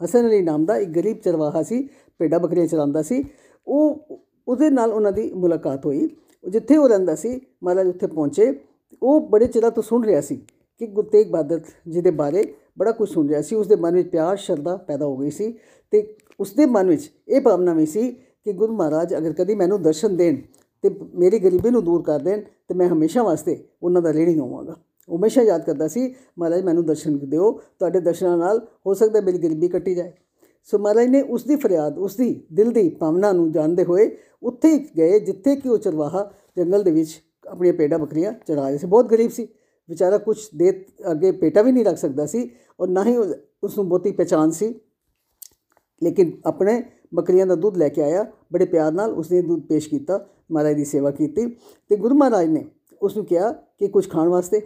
ਹਸਨ 0.05 0.27
ਅਲੀ 0.27 0.43
ਨਾਮ 0.43 0.65
ਦਾ 0.65 0.77
ਇੱਕ 0.77 0.91
ਗਰੀਬ 0.91 1.19
ਚਰਵਾਹਾ 1.19 1.63
ਸੀ 1.63 1.89
ਪੇਡਾ 2.19 2.39
ਬੱਕਰੀਆਂ 2.39 2.67
ਚਰਾਉਂਦਾ 2.67 3.03
ਸੀ। 3.03 3.25
ਉਹ 3.67 4.07
ਉਹਦੇ 4.49 4.71
ਨਾਲ 4.71 4.93
ਉਹਨਾਂ 4.93 5.13
ਦੀ 5.13 5.33
ਮੁਲਾਕਾਤ 5.33 5.87
ਹੋਈ। 5.87 6.09
ਜਿੱਥੇ 6.49 6.77
ਉਹ 6.77 6.89
ਰਹਿੰਦਾ 6.89 7.15
ਸੀ, 7.15 7.41
ਮਹਾਰਾਜ 7.65 7.87
ਉੱਥੇ 7.87 8.07
ਪਹੁੰਚੇ। 8.07 8.61
ਉਹ 9.03 9.21
ਬੜੇ 9.21 9.47
ਚਿਰਾਂ 9.47 9.71
ਤੋਂ 9.71 9.83
ਸੁਣ 9.83 10.05
ਰਿਹਾ 10.05 10.21
ਸੀ 10.21 10.37
ਕਿ 10.79 10.87
ਗੁਰੂ 10.87 11.09
ਤੇਗ 11.09 11.31
ਬਹਾਦਰ 11.31 11.61
ਜੀ 11.89 12.01
ਦੇ 12.01 12.11
ਬਾਰੇ 12.11 12.55
ਬੜਾ 12.79 12.93
ਕੁਝ 12.93 13.09
ਸੁਣ 13.11 13.29
ਰਿਹਾ 13.29 13.43
ਸੀ। 13.43 13.57
ਉਸ 13.57 13.67
ਦੇ 13.67 13.77
ਮਨ 13.77 13.95
ਵਿੱਚ 13.95 14.09
ਪਿਆਰ, 14.09 14.37
ਸ਼ਰਧਾ 14.37 14.77
ਪੈਦਾ 14.77 15.07
ਹੋ 15.07 15.17
ਗਈ 15.17 15.31
ਸੀ 15.31 15.59
ਤੇ 15.91 16.17
ਉਸ 16.41 16.53
ਦੇ 16.53 16.67
ਮਨ 16.67 16.89
ਵਿੱਚ 16.89 17.11
ਇਹ 17.29 17.41
ਭਾਵਨਾ 17.41 17.75
ਵੀ 17.75 17.87
ਸੀ 17.87 18.11
ਕਿ 18.45 18.53
ਗੁਰੂ 18.53 18.77
ਮਹਾਰਾਜ 18.77 19.15
ਅਗਰ 19.17 19.33
ਕਦੀ 19.33 19.55
ਮੈਨੂੰ 19.55 19.83
ਦਰਸ਼ਨ 19.83 20.17
ਦੇਣ 20.17 20.37
ਤੇ 20.83 20.91
ਮੇਰੀ 21.15 21.39
ਗਰੀਬੀ 21.39 21.71
ਨੂੰ 21.71 21.85
ਦੂਰ 21.85 22.03
ਕਰ 22.03 22.21
ਦੇਣ 22.21 22.41
ਤੇ 22.41 22.75
ਮੈਂ 22.75 22.89
ਹਮੇਸ਼ਾ 22.89 23.23
ਵਾਸਤੇ 23.23 23.65
ਉਹਨਾਂ 23.83 24.03
ਦਾ 24.03 24.13
ਰੇਣੀ 24.13 24.39
ਹੋਵਾਂਗਾ। 24.39 24.77
ਉਹ 25.09 25.19
ਹਮੇਸ਼ਾ 25.19 25.43
ਯਾਦ 25.43 25.65
ਕਰਦਾ 25.65 25.89
ਸੀ, 25.89 26.15
ਮਹਾਰਾਜ 26.39 26.63
ਮੈਨੂੰ 26.63 26.87
ਦਰਸ਼ਨ 26.87 27.19
ਦਿਓ, 27.29 27.53
ਤੁਹਾਡੇ 27.79 28.01
ਦਰਸ਼ਨਾਂ 28.01 28.37
ਨਾਲ 28.37 28.67
ਹੋ 28.87 28.95
ਸਕਦਾ 28.95 29.21
ਮੇਰੀ 29.21 29.39
ਗਰੀਬੀ 29.39 29.69
ਕੱਟੀ 29.69 29.95
ਜਾਏ। 29.95 30.13
ਸੋ 30.65 30.79
ਮਹਾਰਾਜ 30.79 31.07
ਨੇ 31.07 31.23
ਉਸ 31.23 31.45
ਦੀ 31.45 31.57
ਫਰਿਆਦ 31.57 31.99
ਉਸ 31.99 32.17
ਦੀ 32.17 32.43
ਦਿਲ 32.53 32.71
ਦੀ 32.71 32.89
ਭਾਵਨਾ 32.89 33.33
ਨੂੰ 33.33 33.53
ਜਾਣਦੇ 33.53 33.85
ਹੋਏ 33.85 34.17
ਉੱਥੇ 34.47 34.79
ਗਏ, 34.97 35.19
ਜਿੱਥੇ 35.21 35.55
ਕਿ 35.57 35.69
ਉਹ 35.69 35.79
ਚਰਵਾਹਾ 35.79 36.31
ਜੰਗਲ 36.57 36.83
ਦੇ 36.83 36.91
ਵਿੱਚ 36.91 37.21
ਆਪਣੀਆਂ 37.49 37.75
ਪੇਡਾ 37.75 37.99
ਬੱਕਰੀਆਂ 37.99 38.33
ਚਰਾ 38.47 38.67
ਰਿਹਾ 38.67 38.79
ਸੀ। 38.79 38.87
ਬਹੁਤ 38.87 39.07
ਗਰੀਬ 39.07 39.31
ਸੀ। 39.31 39.49
ਵਿਚਾਰਾ 39.89 40.19
ਕੁਝ 40.19 40.39
ਦੇ 40.57 40.71
ਅੱਗੇ 41.11 41.31
ਪੇਟਾ 41.33 41.63
ਵੀ 41.63 41.73
ਨਹੀਂ 41.73 41.85
ਰੱਖ 41.85 41.97
ਸਕਦਾ 41.97 42.27
ਸੀ 42.27 42.51
ਔਰ 42.81 42.89
ਨਾ 42.89 43.05
ਹੀ 43.05 43.17
ਉਸ 43.65 43.77
ਨੂੰ 43.77 43.89
ਬਹੁਤੀ 43.89 44.13
ਪਛਾਣ 44.13 44.51
ਸੀ। 44.51 44.75
ਲੇਕਿਨ 46.03 46.33
ਆਪਣੇ 46.47 46.83
ਬੱਕਰੀਆਂ 47.15 47.47
ਦਾ 47.47 47.55
ਦੁੱਧ 47.55 47.77
ਲੈ 47.77 47.89
ਕੇ 47.89 48.03
ਆਇਆ, 48.03 48.25
ਬੜੇ 48.53 48.65
ਪਿਆਰ 48.65 48.93
ਨਾਲ 48.93 49.13
ਉਸਨੇ 49.13 49.43
ਦੁੱਧ 49.43 49.63
ਪੇਸ਼ 49.67 49.89
ਕੀਤਾ, 49.89 50.27
ਮਹਾਰਾਜ 50.53 50.75
ਦੀ 50.77 50.85
ਸੇਵਾ 50.85 51.11
ਕੀਤੀ 51.11 51.47
ਤੇ 51.91 51.97
ਗੁਰੂ 51.97 52.15
ਮਹਾਰਾਜ 52.15 52.49
ਨੇ 52.49 52.65
ਉਸ 53.03 53.17
ਨੂੰ 53.17 53.25
ਕਿਹਾ 53.27 53.53
ਕਿ 53.53 53.89
ਕੁਝ 53.89 54.09
ਖਾਣ 54.09 54.29
ਵਾਸਤੇ, 54.29 54.61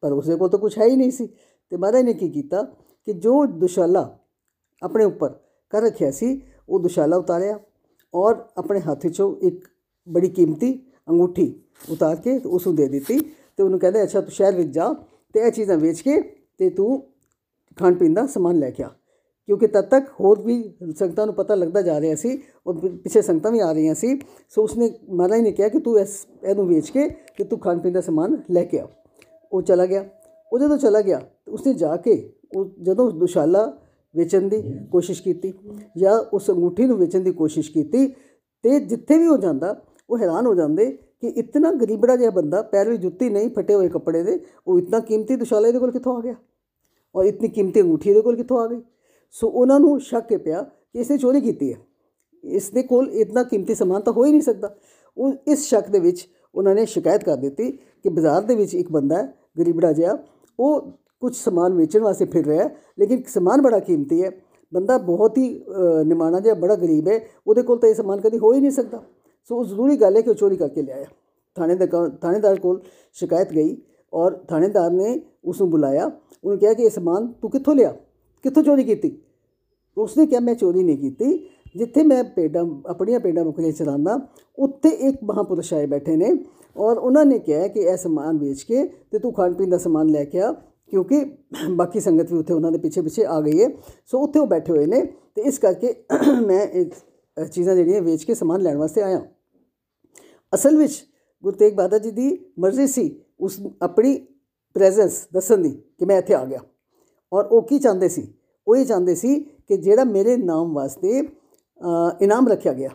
ਪਰ 0.00 0.12
ਉਸਦੇ 0.12 0.36
ਕੋਲ 0.36 0.48
ਤਾਂ 0.48 0.58
ਕੁਝ 0.58 0.78
ਹੈ 0.78 0.86
ਹੀ 0.86 0.96
ਨਹੀਂ 0.96 1.10
ਸੀ। 1.10 1.26
ਤੇ 1.70 1.76
ਮਹਾਰਾਜ 1.76 2.04
ਨੇ 2.04 2.14
ਕੀ 2.14 2.28
ਕੀਤਾ 2.28 2.62
ਕਿ 3.06 3.12
ਜੋ 3.12 3.44
ਦੁਸ਼ਾਲਾ 3.46 4.18
ਆਪਣੇ 4.82 5.04
ਉੱਪਰ 5.04 5.34
ਕਰ 5.70 5.82
ਰੱਖਿਆ 5.82 6.10
ਸੀ, 6.10 6.40
ਉਹ 6.68 6.80
ਦੁਸ਼ਾਲਾ 6.80 7.16
ਉਤਾਰਿਆ। 7.16 7.58
ਔਰ 8.14 8.36
ਆਪਣੇ 8.58 8.80
ਹੱਥ 8.80 9.06
'ਚੋਂ 9.06 9.34
ਇੱਕ 9.46 9.64
ਬੜੀ 10.06 10.28
ਕੀਮਤੀ 10.28 10.72
ਅੰਗੂਠੀ 11.08 11.52
ਉਤਾਰ 11.90 12.16
ਕੇ 12.16 12.38
ਉਸ 12.46 12.66
ਨੂੰ 12.66 12.74
ਦੇ 12.76 12.86
ਦਿੱਤੀ 12.88 13.18
ਤੇ 13.18 13.62
ਉਹਨੂੰ 13.62 13.78
ਕਹਿੰਦੇ, 13.78 14.02
ਅੱਛਾ 14.02 14.20
ਤੂੰ 14.20 14.30
ਸ਼ਹਿਰ 14.30 14.54
ਵਿੱਚ 14.56 14.68
ਜਾ 14.68 14.92
ਤੇ 15.34 15.40
ਇਹ 15.40 15.50
ਚੀਜ਼ਾਂ 15.52 15.76
ਵੇਚ 15.76 16.00
ਕੇ 16.00 16.20
ਤੇ 16.58 16.70
ਤੂੰ 16.70 17.02
ਖਾਣ 17.76 17.94
ਪੀਣ 17.94 18.14
ਦਾ 18.14 18.26
ਸਮਾਨ 18.26 18.58
ਲੈ 18.58 18.70
ਕੇ 18.70 18.82
ਆ। 18.82 18.88
ਕਿਉਂਕਿ 19.48 19.66
ਤਦ 19.66 19.84
ਤੱਕ 19.90 20.08
ਹੋਰ 20.20 20.40
ਵੀ 20.42 20.62
ਸੰਗਤਾਂ 20.98 21.26
ਨੂੰ 21.26 21.34
ਪਤਾ 21.34 21.54
ਲੱਗਦਾ 21.54 21.82
ਜਾ 21.82 22.00
ਰਿਹਾ 22.00 22.14
ਸੀ 22.14 22.38
ਔਰ 22.66 22.78
ਪਿੱਛੇ 22.78 23.22
ਸੰਗਤਾਂ 23.22 23.50
ਵੀ 23.52 23.58
ਆ 23.58 23.72
ਰਹੀਆਂ 23.72 23.94
ਸੀ, 23.94 24.18
ਸੋ 24.48 24.62
ਉਸਨੇ 24.62 24.90
ਮਹਾਰਾਜ 25.10 25.40
ਨੇ 25.40 25.52
ਕਿਹਾ 25.52 25.68
ਕਿ 25.68 25.78
ਤੂੰ 25.78 25.98
ਇਸ, 26.00 26.26
ਇਹਨੂੰ 26.44 26.66
ਵੇਚ 26.68 26.90
ਕੇ 26.90 27.08
ਕਿ 27.36 27.44
ਤੂੰ 27.44 27.58
ਖਾਣ 27.58 27.78
ਪੀਣ 27.78 27.92
ਦਾ 27.92 28.00
ਸਮਾਨ 28.00 28.36
ਲੈ 28.50 28.64
ਕੇ 28.64 28.80
ਆ। 28.80 28.86
ਉਹ 29.52 29.62
ਚਲਾ 29.62 29.86
ਗਿਆ। 29.86 30.04
ਉਹ 30.52 30.58
ਜਦੋਂ 30.58 30.76
ਚਲਾ 30.78 31.00
ਗਿਆ, 31.00 31.20
ਉਸਨੇ 31.48 31.72
ਜਾ 31.74 31.96
ਕੇ 31.96 32.32
ਉਹ 32.56 32.70
ਜਦੋਂ 32.82 33.10
ਦੁਸ਼ਾਲਾ 33.12 33.66
ਵੇਚਣ 34.16 34.40
ਦੀ 34.40 34.62
ਕੋਸ਼ਿਸ਼ 34.90 35.22
ਕੀਤੀ 35.22 35.52
ਜਾਂ 35.98 36.18
ਉਸ 36.32 36.50
ਅੰਗੂਠੀ 36.50 36.84
ਨੂੰ 36.84 36.98
ਵੇਚਣ 36.98 37.20
ਦੀ 37.20 37.32
ਕੋਸ਼ਿਸ਼ 37.32 37.72
ਕੀਤੀ 37.72 38.06
ਤੇ 38.62 38.80
ਜਿੱਥੇ 38.80 39.18
ਵੀ 39.18 39.26
ਉਹ 39.26 39.38
ਜਾਂਦਾ, 39.38 39.84
ਉਹ 40.10 40.18
ਹੈਰਾਨ 40.18 40.46
ਹੋ 40.46 40.54
ਜਾਂਦੇ 40.54 40.98
ਕਿ 41.20 41.28
ਇਤਨਾ 41.28 41.72
ਗਰੀਬੜਾ 41.72 42.16
ਜਿਹਾ 42.16 42.30
ਬੰਦਾ 42.30 42.62
ਪੈਰ 42.62 42.88
ਵਿੱਚ 42.88 43.02
ਜੁੱਤੀ 43.02 43.30
ਨਹੀਂ, 43.30 43.50
ਫਟੇ 43.50 43.74
ਹੋਏ 43.74 43.88
ਕੱਪੜੇ 43.88 44.22
ਦੇ, 44.22 44.40
ਉਹ 44.66 44.78
ਇਤਨਾ 44.78 45.00
ਕੀਮਤੀ 45.00 45.36
ਦੁਸ਼ਾਲਾ 45.36 45.68
ਇਹਦੇ 45.68 45.78
ਕੋਲ 45.78 45.90
ਕਿੱਥੋਂ 45.90 46.16
ਆ 46.16 46.20
ਗਿਆ? 46.20 46.34
ਔਰ 47.14 47.24
ਇਤਨੀ 47.24 47.48
ਕੀਮਤੀ 47.48 47.80
ਅੰਗੂਠੀ 47.80 48.10
ਇਹਦੇ 48.10 48.20
ਕੋਲ 48.20 48.36
ਕਿੱਥੋਂ 48.36 48.58
ਆ 48.58 48.66
ਗਈ? 48.66 48.82
ਸੋ 49.30 49.48
ਉਹਨਾਂ 49.48 49.80
ਨੂੰ 49.80 50.00
ਸ਼ੱਕ 50.00 50.36
ਪਿਆ 50.36 50.62
ਕਿ 50.62 50.98
ਇਸਨੇ 50.98 51.18
ਚੋਰੀ 51.18 51.40
ਕੀਤੀ 51.40 51.72
ਹੈ। 51.72 51.78
ਇਸ 52.44 52.70
ਦੇ 52.70 52.82
ਕੋਲ 52.82 53.10
ਇਤਨਾ 53.10 53.42
ਕੀਮਤੀ 53.42 53.74
ਸਮਾਨ 53.74 54.00
ਤਾਂ 54.00 54.12
ਹੋ 54.12 54.24
ਹੀ 54.24 54.30
ਨਹੀਂ 54.30 54.42
ਸਕਦਾ। 54.42 54.76
ਉਹ 55.18 55.32
ਇਸ 55.48 55.64
ਸ਼ੱਕ 55.64 55.90
ਦੇ 55.90 55.98
ਵਿੱਚ 55.98 56.28
ਉਹਨਾਂ 56.54 56.74
ਨੇ 56.74 56.86
ਸ਼ਿਕਾਇਤ 56.86 57.24
ਕਰ 57.24 57.36
ਦਿੱਤੀ 57.36 57.72
ਕਿ 57.72 58.08
ਬਾਜ਼ਾਰ 58.08 58.42
ਦੇ 58.42 58.54
ਵਿੱਚ 58.54 58.74
ਇੱਕ 58.74 58.92
ਬੰਦਾ 58.92 59.22
ਹੈ, 59.22 59.34
ਗਰੀਬੜਾ 59.58 59.92
ਜਿਹਾ, 59.92 60.18
ਉਹ 60.60 60.92
ਕੁਝ 61.22 61.34
ਸਮਾਨ 61.36 61.72
ਵੇਚਣ 61.72 62.02
ਵਾਸਤੇ 62.02 62.24
ਫਿਰ 62.24 62.44
ਰਿਹਾ 62.44 62.64
ਹੈ 62.64 62.74
ਲੇਕਿਨ 62.98 63.22
ਸਮਾਨ 63.28 63.62
ਬੜਾ 63.62 63.78
ਕੀਮਤੀ 63.78 64.22
ਹੈ 64.22 64.30
ਬੰਦਾ 64.72 64.98
ਬਹੁਤ 64.98 65.38
ਹੀ 65.38 65.48
ਨਿਮਾਣਾ 66.04 66.40
ਜਿਹਾ 66.40 66.54
ਬੜਾ 66.54 66.74
ਗਰੀਬ 66.74 67.08
ਹੈ 67.08 67.20
ਉਹਦੇ 67.46 67.62
ਕੋਲ 67.62 67.78
ਤਾਂ 67.78 67.88
ਇਹ 67.88 67.94
ਸਮਾਨ 67.94 68.20
ਕਦੀ 68.20 68.38
ਹੋ 68.38 68.52
ਹੀ 68.52 68.60
ਨਹੀਂ 68.60 68.70
ਸਕਦਾ 68.70 69.02
ਸੋ 69.50 69.62
ਜ਼ਰੂਰੀ 69.64 69.96
ਗੱਲ 69.96 70.16
ਹੈ 70.16 70.20
ਕਿ 70.20 70.30
ਉਹ 70.30 70.34
ਚੋਰੀ 70.34 70.56
ਕਰਕੇ 70.56 70.82
ਲਿਆਇਆ 70.82 71.06
ਥਾਣੇ 71.56 71.74
ਦੇ 71.74 71.86
ਥਾਣੇਦਾਰ 72.20 72.56
ਕੋਲ 72.56 72.80
ਸ਼ਿਕਾਇਤ 73.16 73.52
ਗਈ 73.52 73.76
ਔਰ 74.12 74.36
ਥਾਣੇਦਾਰ 74.48 74.90
ਨੇ 74.90 75.20
ਉਸ 75.44 75.60
ਨੂੰ 75.60 75.70
ਬੁਲਾਇਆ 75.70 76.10
ਉਹਨੇ 76.44 76.56
ਕਿਹਾ 76.56 76.72
ਕਿ 76.72 76.82
ਇਹ 76.82 76.90
ਸਮਾਨ 76.90 77.26
ਤੂੰ 77.42 77.50
ਕਿੱਥੋਂ 77.50 77.74
ਲਿਆ 77.74 77.94
ਕਿੱਥੋਂ 78.44 78.62
ਚੋਰੀ 78.62 78.84
ਕੀਤੀ 78.84 79.16
ਉਸਨੇ 79.96 80.26
ਕਿਹਾ 80.26 80.40
ਮੈਂ 80.40 80.54
ਚੋਰੀ 80.54 80.82
ਨਹੀਂ 80.82 80.98
ਕੀਤੀ 80.98 81.38
ਜਿੱਥੇ 81.76 82.02
ਮੈਂ 82.02 82.22
ਪੇਡਾਂ 82.26 82.64
ਆਪਣੀਆਂ 82.88 83.20
ਪੇਡਾਂ 83.20 83.44
ਮੁਕਲੇ 83.44 83.72
ਚਲਾਉਂਦਾ 83.72 84.18
ਉੱਥੇ 84.58 84.88
ਇੱਕ 85.08 85.22
ਮਹਾਪੁਰਸ਼ 85.24 85.72
ਆਏ 85.74 85.86
ਬੈਠੇ 85.86 86.16
ਨੇ 86.16 86.32
ਔਰ 86.76 86.98
ਉਹਨਾਂ 86.98 87.24
ਨੇ 87.24 87.38
ਕਿਹਾ 87.38 87.66
ਕਿ 87.66 87.80
ਇਹ 87.80 87.96
ਸਮਾਨ 87.96 88.38
ਵੇਚ 88.38 88.62
ਕੇ 88.62 88.84
ਤੇ 89.10 89.18
ਤੂੰ 89.18 89.32
ਖਾਣ 89.32 89.54
ਪੀਣ 89.54 89.70
ਦਾ 89.70 89.78
ਸਮਾਨ 89.78 90.08
ਲੈ 90.08 90.24
ਕੇ 90.24 90.40
ਆ 90.40 90.52
ਕਿਉਂਕਿ 90.90 91.24
ਬਾਕੀ 91.76 92.00
ਸੰਗਤ 92.00 92.32
ਵੀ 92.32 92.38
ਉੱਥੇ 92.38 92.52
ਉਹਨਾਂ 92.54 92.70
ਦੇ 92.72 92.78
ਪਿੱਛੇ 92.78 93.02
ਪਿੱਛੇ 93.02 93.24
ਆ 93.24 93.40
ਗਈ 93.40 93.62
ਹੈ। 93.62 93.68
ਸੋ 94.06 94.18
ਉੱਥੇ 94.18 94.38
ਉਹ 94.40 94.46
ਬੈਠੇ 94.46 94.72
ਹੋਏ 94.72 94.86
ਨੇ 94.86 95.02
ਤੇ 95.34 95.42
ਇਸ 95.42 95.58
ਕਰਕੇ 95.58 95.94
ਮੈਂ 96.46 96.66
ਇਹ 96.66 97.46
ਚੀਜ਼ਾਂ 97.46 97.74
ਜਿਹੜੀਆਂ 97.76 98.00
ਵੇਚ 98.02 98.24
ਕੇ 98.24 98.34
ਸਮਾਨ 98.34 98.60
ਲੈਣ 98.60 98.76
ਵਾਸਤੇ 98.76 99.02
ਆਇਆ। 99.02 99.20
ਅਸਲ 100.52 100.76
ਵਿੱਚ 100.76 101.04
ਗੁਰੂ 101.44 101.56
ਤੇਗ 101.56 101.74
ਬਹਾਦਰ 101.74 101.98
ਜੀ 101.98 102.10
ਦੀ 102.10 102.38
ਮਰਜ਼ੀ 102.58 102.86
ਸੀ 102.86 103.10
ਉਸ 103.40 103.58
ਆਪਣੀ 103.82 104.14
ਪ੍ਰੈਜ਼ੈਂਸ 104.76 105.26
ਦੱਸਣ 105.34 105.58
ਦੀ 105.58 105.70
ਕਿ 105.98 106.04
ਮੈਂ 106.04 106.18
ਇੱਥੇ 106.18 106.34
ਆ 106.34 106.44
ਗਿਆ। 106.44 106.60
ਔਰ 107.32 107.44
ਉਹ 107.44 107.62
ਕੀ 107.62 107.78
ਚਾਹੁੰਦੇ 107.78 108.08
ਸੀ? 108.08 108.26
ਉਹ 108.66 108.76
ਇਹ 108.76 108.84
ਚਾਹੁੰਦੇ 108.86 109.14
ਸੀ 109.14 109.38
ਕਿ 109.68 109.76
ਜਿਹੜਾ 109.76 110.04
ਮੇਰੇ 110.04 110.36
ਨਾਮ 110.36 110.72
ਵਾਸਤੇ 110.74 111.18
ਇਨਾਮ 112.20 112.48
ਰੱਖਿਆ 112.48 112.72
ਗਿਆ। 112.72 112.88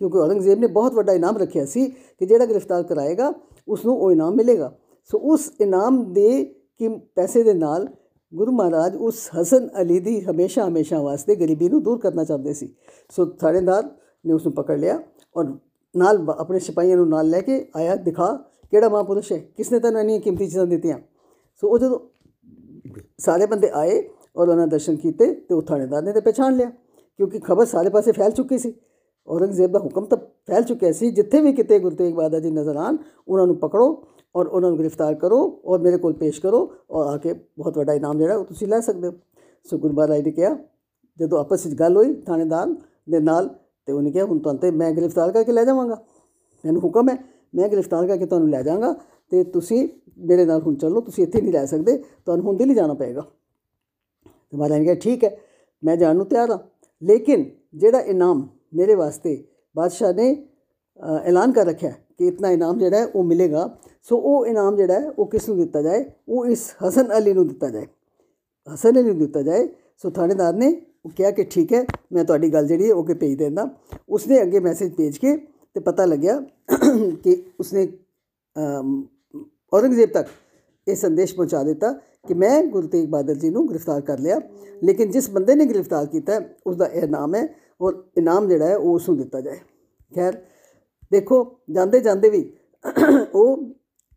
ਕਿਉਂਕਿ 0.00 0.18
ਔਰੰਗਜ਼ੇਬ 0.18 0.58
ਨੇ 0.58 0.66
ਬਹੁਤ 0.66 0.94
ਵੱਡਾ 0.94 1.12
ਇਨਾਮ 1.12 1.38
ਰੱਖਿਆ 1.38 1.64
ਸੀ 1.66 1.86
ਕਿ 1.86 2.26
ਜਿਹੜਾ 2.26 2.46
ਗ੍ਰਿਫਤਾਰ 2.46 2.82
ਕਰਾਏਗਾ 2.82 3.32
ਉਸ 3.68 3.84
ਨੂੰ 3.86 3.96
ਉਹ 3.96 4.12
ਇਨਾਮ 4.12 4.34
ਮਿਲੇਗਾ। 4.34 4.72
ਸੋ 5.10 5.18
ਉਸ 5.32 5.50
ਇਨਾਮ 5.60 6.12
ਦੇ 6.12 6.54
ਕਿ 6.80 6.88
ਪੈਸੇ 7.14 7.42
ਦੇ 7.42 7.54
ਨਾਲ 7.54 7.86
ਗੁਰੂ 8.32 8.52
ਮਹਾਰਾਜ 8.52 8.96
ਉਸ 8.96 9.28
ਹਸਨ 9.40 9.68
ਅਲੀ 9.80 9.98
ਦੀ 10.00 10.20
ਹਮੇਸ਼ਾ 10.20 10.66
ਹਮੇਸ਼ਾ 10.68 11.00
ਵਾਸਤੇ 11.02 11.34
ਗਰੀਬੀ 11.36 11.68
ਨੂੰ 11.68 11.82
ਦੂਰ 11.82 11.98
ਕਰਨਾ 11.98 12.24
ਚਾਹੁੰਦੇ 12.24 12.52
ਸੀ। 12.52 12.74
ਸੋ 13.10 13.24
ਥਾਣੇਦਾਰ 13.40 13.90
ਨੇ 14.24 14.32
ਉਸ 14.32 14.44
ਨੂੰ 14.46 14.54
ਪਕੜ 14.54 14.78
ਲਿਆ 14.78 15.00
ਔਰ 15.36 15.52
ਨਾਲ 15.94 16.24
ਆਪਣੇ 16.30 16.58
ਸਿਪਾਹੀਆਂ 16.58 16.96
ਨੂੰ 16.96 17.08
ਨਾਲ 17.08 17.28
ਲੈ 17.28 17.40
ਕੇ 17.40 17.64
ਆਇਆ, 17.76 17.94
ਦਿਖਾ 17.96 18.26
ਕਿਹੜਾ 18.70 18.88
ਮਹਾਂਪੁਰਸ਼ 18.88 19.32
ਹੈ, 19.32 19.38
ਕਿਸਨੇ 19.56 19.78
ਤੈਨੂੰ 19.78 20.00
ਇੰਨੀਆਂ 20.00 20.20
ਕੀਮਤੀ 20.20 20.46
ਚੀਜ਼ਾਂ 20.46 20.66
ਦਿੱਤੀਆਂ? 20.66 20.98
ਸੋ 21.62 21.68
ਉਹ 21.68 21.78
ਜਦੋਂ 21.78 21.98
ਸਾਰੇ 23.18 23.46
ਬੰਦੇ 23.46 23.70
ਆਏ 23.74 24.02
ਔਰ 24.36 24.48
ਉਹਨਾਂ 24.48 24.66
ਦਰਸ਼ਨ 24.66 24.96
ਕੀਤੇ 24.96 25.32
ਤੇ 25.34 25.54
ਉਹ 25.54 25.62
ਥਾਣੇਦਾਰ 25.62 26.02
ਨੇ 26.02 26.12
ਤੇ 26.12 26.20
ਪਛਾਣ 26.20 26.56
ਲਿਆ, 26.56 26.70
ਕਿਉਂਕਿ 27.18 27.38
ਖਬਰ 27.38 27.66
ਸਾਰੇ 27.66 27.90
ਪਾਸੇ 27.90 28.12
ਫੈਲ 28.12 28.30
ਚੁੱਕੀ 28.30 28.58
ਸੀ। 28.58 28.74
ਔਰੰਗਜ਼ੇਬ 29.28 29.72
ਦਾ 29.72 29.78
ਹੁਕਮ 29.78 30.04
ਤਾਂ 30.04 30.18
ਫੈਲ 30.18 30.62
ਚੁੱਕਿਆ 30.62 30.92
ਸੀ, 30.92 31.10
ਜਿੱਥੇ 31.10 31.40
ਵੀ 31.40 31.52
ਕਿਤੇ 31.52 31.78
ਗੁਰੂ 31.78 31.96
ਤੇਗ 31.96 32.14
ਬਹਾਦਰ 32.14 32.40
ਜੀ 32.40 32.50
ਨਜ਼ਰ 32.50 32.76
ਆਣ 32.76 32.96
ਉਹਨਾਂ 33.28 33.46
ਨੂੰ 33.46 33.56
ਪਕੜੋ 33.56 33.92
ਔਰ 34.38 34.46
ਉਹਨਾਂ 34.46 34.70
ਨੂੰ 34.70 34.78
ਗ੍ਰਿਫਤਾਰ 34.78 35.14
ਕਰੋ 35.14 35.38
ਔਰ 35.64 35.78
ਮੇਰੇ 35.80 35.96
ਕੋਲ 35.98 36.12
ਪੇਸ਼ 36.14 36.40
ਕਰੋ 36.40 36.60
ਔਰ 36.90 37.06
ਆ 37.06 37.16
ਕੇ 37.16 37.32
ਬਹੁਤ 37.32 37.78
ਵੱਡਾ 37.78 37.92
ਇਨਾਮ 37.92 38.18
ਜਿਹੜਾ 38.18 38.36
ਉਹ 38.36 38.44
ਤੁਸੀਂ 38.44 38.68
ਲੈ 38.68 38.80
ਸਕਦੇ 38.80 39.08
ਹੋ। 39.08 39.12
ਸੋ 39.66 39.78
ਗੁਰੂ 39.78 39.94
ਮਹਾਰਾਜ 39.94 40.20
ਨੇ 40.24 40.30
ਕਿਹਾ, 40.30 40.56
ਜਦੋਂ 41.18 41.38
ਆਪਸ 41.38 41.66
ਵਿੱਚ 41.66 41.78
ਗੱਲ 41.78 41.96
ਹੋਈ 41.96 42.14
ਥਾਣੇਦਾਰ 42.22 42.74
ਦੇ 43.10 43.20
ਨਾਲ 43.20 43.48
ਤੇ 43.88 43.92
ਉਹਨੇ 43.92 44.10
ਕਿਹਾ, 44.10 44.24
ਹੁਣ 44.24 44.38
ਤੁਹਾਨੂੰ 44.38 44.60
ਤੇ 44.60 44.70
ਮੈਂ 44.70 44.92
ਗ੍ਰਿਫਤਾਰ 44.92 45.32
ਕਰਕੇ 45.32 45.52
ਲੈ 45.52 45.64
ਜਾਵਾਂਗਾ। 45.64 45.96
ਮੈਨੂੰ 46.64 46.82
ਹੁਕਮ 46.82 47.08
ਹੈ, 47.08 47.16
ਮੈਂ 47.54 47.68
ਗ੍ਰਿਫਤਾਰ 47.68 48.06
ਕਰਕੇ 48.06 48.26
ਤੁਹਾਨੂੰ 48.26 48.50
ਲੈ 48.50 48.62
ਜਾਵਾਂਗਾ 48.62 48.94
ਤੇ 49.32 49.42
ਤੁਸੀਂ 49.44 49.88
ਮੇਰੇ 50.28 50.44
ਨਾਲ 50.44 50.62
ਹੁਣ 50.62 50.74
ਚੱਲੋ, 50.74 51.00
ਤੁਸੀਂ 51.00 51.24
ਇੱਥੇ 51.24 51.40
ਨਹੀਂ 51.40 51.52
ਰਹਿ 51.52 51.66
ਸਕਦੇ, 51.66 51.96
ਤੁਹਾਨੂੰ 52.26 52.46
ਹੁਣ 52.46 52.56
ਦਿੱਲੀ 52.56 52.74
ਜਾਣਾ 52.74 52.94
ਪਏਗਾ। 52.94 53.24
ਤੇ 54.52 54.56
ਮਹਾਰਾਜ 54.56 54.78
ਨੇ 54.78 54.84
ਕਿਹਾ, 54.84 54.94
ਠੀਕ 54.94 55.24
ਹੈ, 55.24 55.36
ਮੈਂ 55.82 55.96
ਜਾਣ 55.96 56.16
ਨੂੰ 56.16 56.26
ਤਿਆਰ 56.26 56.50
ਹਾਂ। 56.50 56.58
ਲੇਕਿਨ 57.02 57.44
ਜਿਹੜਾ 57.74 58.00
ਇਨਾਮ 58.00 58.46
ਮੇਰੇ 58.74 58.94
ਵਾਸਤੇ 58.94 59.42
ਬਾਦਸ਼ਾਹ 59.76 60.12
ਨੇ 60.12 60.36
ਐਲਾਨ 61.24 61.52
ਕਰ 61.52 61.66
ਰੱਖਿਆ 61.66 61.90
ਕਿ 61.90 62.26
ਇਤਨਾ 62.26 62.50
ਇਨਾਮ 62.50 62.78
ਜਿਹੜਾ 62.78 62.98
ਹੈ 62.98 63.06
ਉਹ 63.06 63.24
ਮਿਲੇਗਾ 63.24 63.66
ਸੋ 64.06 64.16
ਉਹ 64.16 64.46
ਇਨਾਮ 64.46 64.76
ਜਿਹੜਾ 64.76 65.00
ਹੈ, 65.00 65.10
ਉਹ 65.10 65.26
ਕਿਸ 65.26 65.48
ਨੂੰ 65.48 65.58
ਦਿੱਤਾ 65.58 65.82
ਜਾਏ? 65.82 66.04
ਉਹ 66.28 66.46
ਇਸ 66.46 66.74
ਹਸਨ 66.88 67.16
ਅਲੀ 67.18 67.32
ਨੂੰ 67.32 67.46
ਦਿੱਤਾ 67.48 67.68
ਜਾਏ। 67.68 67.86
ਹਸਨ 68.66 69.00
ਅਲੀ 69.00 69.02
ਨੂੰ 69.02 69.18
ਦਿੱਤਾ 69.18 69.42
ਜਾਏ। 69.42 69.68
ਸੋ 69.96 70.10
ਥਾਣੇਦਾਰ 70.10 70.54
ਨੇ 70.54 70.68
ਉਹ 71.04 71.10
ਕਿਹਾ 71.10 71.30
ਕਿ 71.30 71.44
ਠੀਕ 71.44 71.72
ਹੈ, 71.72 71.84
ਮੈਂ 72.12 72.24
ਤੁਹਾਡੀ 72.24 72.52
ਗੱਲ 72.52 72.66
ਜਿਹੜੀ 72.66 72.88
ਹੈ, 72.88 72.94
ਉਹ 72.94 73.04
ਕੇ 73.04 73.14
ਭੇਜ 73.14 73.38
ਦਿੰਦਾ। 73.38 73.68
ਉਸਨੇ 74.08 74.42
ਅੱਗੇ 74.42 74.60
ਮੈਸੇਜ 74.60 74.92
ਭੇਜ 74.94 75.18
ਕੇ 75.18 75.36
ਤੇ 75.74 75.80
ਪਤਾ 75.80 76.04
ਲੱਗਿਆ 76.04 76.40
ਕਿ 77.22 77.42
ਉਸਨੇ 77.60 77.86
ਔਰੰਗਜ਼ੇਬ 79.72 80.10
ਤੱਕ 80.10 80.28
ਇਹ 80.86 80.96
ਸੰਦੇਸ਼ 80.96 81.34
ਪਹੁੰਚਾ 81.34 81.62
ਦਿੱਤਾ 81.62 81.92
ਕਿ 82.28 82.34
ਮੈਂ 82.34 82.62
ਗੁਰੂ 82.64 82.88
ਤੇਗ 82.88 83.08
ਬਹਾਦਰ 83.10 83.34
ਜੀ 83.34 83.50
ਨੂੰ 83.50 83.68
ਗ੍ਰਿਫਤਾਰ 83.68 84.00
ਕਰ 84.00 84.18
ਲਿਆ। 84.18 84.40
ਲੇਕਿਨ 84.84 85.10
ਜਿਸ 85.10 85.28
ਬੰਦੇ 85.30 85.54
ਨੇ 85.54 85.64
ਗ੍ਰਿਫਤਾਰ 85.66 86.06
ਕੀਤਾ 86.06 86.40
ਉਸ 86.66 86.76
ਦਾ 86.76 86.86
ਇਹ 86.86 87.06
ਨਾਮ 87.08 87.34
ਹੈ 87.34 87.48
ਔਰ 87.80 88.02
ਇਨਾਮ 88.18 88.48
ਜਿਹੜਾ 88.48 88.66
ਹੈ, 88.66 88.76
ਉਹ 88.76 88.94
ਉਸ 88.94 89.08
ਨੂੰ 89.08 89.18
ਦਿੱਤਾ 89.18 89.40
ਜਾਏ। 89.40 89.58
ਖੈਰ, 90.14 90.38
ਦੇਖੋ 91.12 91.44
ਜਾਂਦੇ 91.70 92.00
ਜਾਂਦੇ 92.00 92.30
ਵੀ 92.30 92.50
ਉਹ 93.34 93.64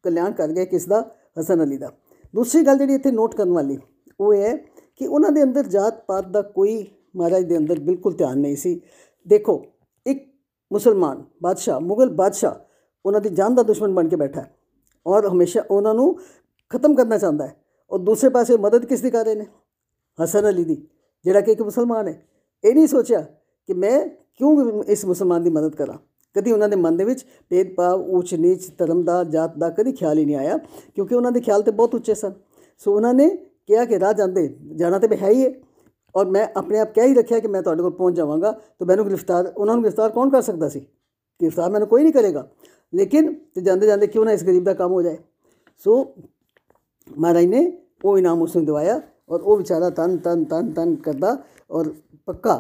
ਕਲਿਆਣ 0.03 0.31
ਕਰ 0.31 0.47
ਗਿਆ 0.47 0.65
ਕਿਸ 0.65 0.85
ਦਾ 0.85 1.03
ਹਸਨ 1.39 1.63
ਅਲੀ 1.63 1.77
ਦਾ। 1.77 1.91
ਦੂਸਰੀ 2.35 2.61
ਗੱਲ 2.63 2.77
ਜਿਹੜੀ 2.77 2.93
ਇੱਥੇ 2.93 3.11
ਨੋਟ 3.11 3.35
ਕਰਨ 3.35 3.51
ਵਾਲੀ, 3.51 3.77
ਉਹ 4.19 4.33
ਹੈ 4.33 4.55
ਕਿ 4.95 5.07
ਉਹਨਾਂ 5.07 5.31
ਦੇ 5.31 5.43
ਅੰਦਰ 5.43 5.67
ਜਾਤ 5.67 6.03
ਪਾਤ 6.05 6.27
ਦਾ 6.27 6.41
ਕੋਈ 6.41 6.85
ਮਹਾਰਾਜ 7.15 7.43
ਦੇ 7.43 7.57
ਅੰਦਰ 7.57 7.79
ਬਿਲਕੁਲ 7.79 8.13
ਧਿਆਨ 8.13 8.37
ਨਹੀਂ 8.39 8.55
ਸੀ। 8.55 8.79
ਦੇਖੋ, 9.27 9.63
ਇੱਕ 10.05 10.23
ਮੁਸਲਮਾਨ 10.71 11.23
ਬਾਦਸ਼ਾਹ, 11.43 11.79
ਮੁਗਲ 11.79 12.09
ਬਾਦਸ਼ਾਹ 12.09 12.55
ਉਹਨਾਂ 13.05 13.21
ਦੀ 13.21 13.29
ਜਾਨ 13.29 13.55
ਦਾ 13.55 13.63
ਦੁਸ਼ਮਣ 13.63 13.93
ਬਣ 13.93 14.07
ਕੇ 14.07 14.15
ਬੈਠਾ 14.15 14.41
ਹੈ 14.41 14.53
ਔਰ 15.05 15.27
ਹਮੇਸ਼ਾ 15.27 15.63
ਉਹਨਾਂ 15.71 15.93
ਨੂੰ 15.93 16.15
ਖਤਮ 16.71 16.95
ਕਰਨਾ 16.95 17.17
ਚਾਹੁੰਦਾ 17.17 17.47
ਹੈ। 17.47 17.55
ਔਰ 17.91 17.99
ਦੂਸਰੇ 17.99 18.29
ਪਾਸੇ 18.29 18.57
ਮਦਦ 18.57 18.85
ਕਿਸ 18.85 19.01
ਦੀ 19.01 19.09
ਕਰ 19.09 19.25
ਰਹੇ 19.25 19.35
ਨੇ? 19.35 19.45
ਹਸਨ 20.17 20.49
ਅਲੀ 20.49 20.63
ਦੀ, 20.63 20.75
ਜਿਹੜਾ 21.25 21.41
ਕਿ 21.41 21.51
ਇੱਕ 21.51 21.61
ਮੁਸਲਮਾਨ 21.61 22.07
ਹੈ। 22.07 22.21
ਇਹ 22.63 22.73
ਨਹੀਂ 22.75 22.87
ਸੋਚਿਆ 22.87 23.21
ਕਿ 23.69 23.73
ਮੈਂ 23.73 24.07
ਕਿਉਂ 24.35 24.83
ਇਸ 24.83 25.05
ਮੁਸਲਮਾਨ 25.05 25.43
ਦੀ 25.43 25.49
ਮਦਦ 25.49 25.75
ਕਰਾਂ? 25.75 25.97
ਕਦੀ 26.35 26.51
ਉਹਨਾਂ 26.51 26.69
ਦੇ 26.69 26.75
ਮਨ 26.75 26.97
ਦੇ 26.97 27.03
ਵਿੱਚ 27.03 27.25
ਭੇਦਭਾਵ 27.49 28.01
ਉੱਚ 28.09 28.33
ਨੀਚ, 28.35 28.69
ਧਰਮ 28.77 29.03
ਦਾ, 29.03 29.23
ਜਾਤ 29.23 29.57
ਦਾ 29.57 29.69
ਕਦੀ 29.69 29.91
ਖਿਆਲ 29.91 30.17
ਹੀ 30.17 30.25
ਨਹੀਂ 30.25 30.35
ਆਇਆ, 30.35 30.57
ਕਿਉਂਕਿ 30.95 31.15
ਉਹਨਾਂ 31.15 31.31
ਦੇ 31.31 31.41
ਖਿਆਲ 31.41 31.61
ਤੇ 31.61 31.71
ਬਹੁਤ 31.71 31.95
ਉੱਚੇ 31.95 32.13
ਸਨ। 32.13 32.33
ਸੋ 32.81 32.95
ਉਹਨਾਂ 32.95 33.13
ਨੇ 33.13 33.29
ਕਿਹਾ 33.67 33.85
ਕਿ, 33.85 33.99
ਰਾਹ 33.99 34.13
ਜਾਂਦੇ, 34.13 34.47
ਜਾਣਾ 34.75 34.99
ਤੇ 34.99 35.17
ਹੈ 35.17 35.29
ਹੀ 35.29 35.45
ਹੈ 35.45 35.53
ਔਰ 36.15 36.25
ਮੈਂ 36.25 36.47
ਆਪਣੇ 36.55 36.79
ਆਪ 36.79 36.93
ਕਹਿ 36.93 37.07
ਹੀ 37.07 37.13
ਰੱਖਿਆ 37.13 37.39
ਕਿ 37.39 37.47
ਮੈਂ 37.47 37.61
ਤੁਹਾਡੇ 37.61 37.81
ਕੋਲ 37.81 37.91
ਪਹੁੰਚ 37.91 38.15
ਜਾਵਾਂਗਾ, 38.15 38.51
ਤਾਂ 38.51 38.87
ਮੈਨੂੰ 38.87 39.05
ਗ੍ਰਿਫਤਾਰ, 39.05 39.51
ਉਹਨਾਂ 39.57 39.75
ਨੂੰ 39.75 39.83
ਗ੍ਰਿਫਤਾਰ 39.83 40.09
ਕੌਣ 40.09 40.29
ਕਰ 40.29 40.41
ਸਕਦਾ 40.41 40.69
ਸੀ? 40.69 40.79
ਗ੍ਰਿਫਤਾਰ 41.39 41.69
ਮੈਨੂੰ 41.69 41.87
ਕੋਈ 41.87 42.03
ਨਹੀਂ 42.03 42.13
ਕਰੇਗਾ। 42.13 42.47
ਲੇਕਿਨ 42.93 43.33
ਤੇ 43.55 43.61
ਜਾਂਦੇ 43.61 43.87
ਜਾਂਦੇ 43.87 44.07
ਕਿਉਂ 44.07 44.25
ਨਾ 44.25 44.31
ਇਸ 44.31 44.43
ਗਰੀਬ 44.43 44.63
ਦਾ 44.63 44.73
ਕੰਮ 44.73 44.91
ਹੋ 44.91 45.01
ਜਾਏ? 45.01 45.17
ਸੋ 45.85 46.13
ਮਹਾਰਾਜ 47.17 47.45
ਨੇ 47.45 47.71
ਉਹ 48.05 48.17
ਇਨਾਮ 48.17 48.41
ਉਸ 48.41 48.55
ਨੂੰ 48.55 48.65
ਦਵਾਇਆ 48.65 48.99
ਔਰ 49.29 49.41
ਉਹ 49.41 49.57
ਵਿਚਾਰਾ 49.57 49.89
ਤਨ 49.89 50.17
ਤਨ 50.17 50.43
ਤਨ 50.43 50.71
ਤਨ 50.71 50.95
ਕਰਦਾ 50.95 51.37
ਔਰ 51.71 51.93
ਪੱਕਾ 52.25 52.55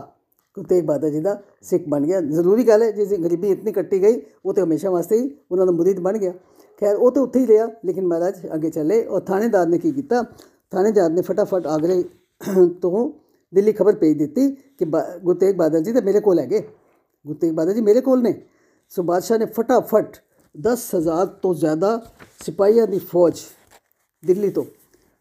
ਗੁਰੂ 0.55 0.67
ਤੇਗ 0.67 0.85
ਬਹਾਦਰ 0.85 1.09
ਜੀ 1.09 1.19
ਦਾ 1.19 1.41
ਸਿੱਖ 1.61 1.83
ਬਣ 1.89 2.05
ਗਿਆ। 2.05 2.19
ਜ਼ਰੂਰੀ 2.21 2.63
ਗੱਲ 2.67 2.81
ਹੈ 2.83 2.91
ਜਿਸ 2.91 3.09
ਦੀ 3.09 3.17
ਗਰੀਬੀ 3.17 3.51
ਇਤਨੀ 3.51 3.71
ਕੱਟੀ 3.71 4.01
ਗਈ, 4.01 4.21
ਉਹ 4.45 4.53
ਤੇ 4.53 4.61
ਹਮੇਸ਼ਾ 4.61 4.89
ਵਾਸਤੇ 4.89 5.17
ਹੀ 5.17 5.29
ਉਹਨਾਂ 5.51 5.65
ਦਾ 5.65 5.71
ਮੁਰੀਦ 5.71 5.99
ਬਣ 5.99 6.17
ਗਿਆ। 6.17 6.33
ਖੈਰ, 6.81 6.95
ਉਹ 6.95 7.11
ਤੇ 7.11 7.19
ਉੱਥੇ 7.19 7.39
ਹੀ 7.39 7.47
ਰਿਹਾ, 7.47 7.67
ਲੇਕਿਨ 7.85 8.07
ਮਹਾਰਾਜ 8.07 8.45
ਅੱਗੇ 8.53 8.69
ਚੱਲੇ 8.69 9.05
ਔਰ 9.05 9.21
ਥਾਣੇਦਾਰ 9.21 9.67
ਨੇ 9.67 9.77
ਕੀ 9.77 9.91
ਕੀਤਾ? 9.91 10.23
ਥਾਣੇਦਾਰ 10.71 11.09
ਨੇ 11.09 11.21
ਫਟਾਫਟ 11.21 11.67
ਆਗਰੇ 11.67 12.03
ਤੋਂ 12.81 13.11
ਦਿੱਲੀ 13.53 13.71
ਖਬਰ 13.73 13.95
ਭੇਜ 13.95 14.17
ਦਿੱਤੀ 14.17 14.49
ਕਿ 14.51 14.85
ਗੁਰੂ 14.85 15.33
ਤੇਗ 15.33 15.55
ਬਹਾਦਰ 15.55 15.79
ਜੀ 15.79 15.93
ਤੇ 15.93 16.01
ਮੇਰੇ 16.01 16.19
ਕੋਲ 16.19 16.39
ਹੈਗੇ। 16.39 16.59
ਗੁਰੂ 17.25 17.37
ਤੇਗ 17.37 17.53
ਬਹਾਦਰ 17.53 17.73
ਜੀ 17.73 17.81
ਮੇਰੇ 17.81 18.01
ਕੋਲ 18.01 18.21
ਨੇ। 18.21 18.33
ਸੋ 18.91 19.03
ਬਾਦਸ਼ਾਹ 19.03 19.37
ਨੇ 19.39 19.45
ਫਟਾਫਟ 19.45 20.17
10000 20.55 21.25
ਤੋਂ 21.41 21.53
ਜ਼ਿਆਦਾ 21.55 21.99
ਸਿਪਾਹੀਆਂ 22.45 22.87
ਦੀ 22.87 22.99
ਫੌਜ 23.11 23.41
ਦਿੱਲੀ 24.23 24.49
ਤੋਂ 24.49 24.63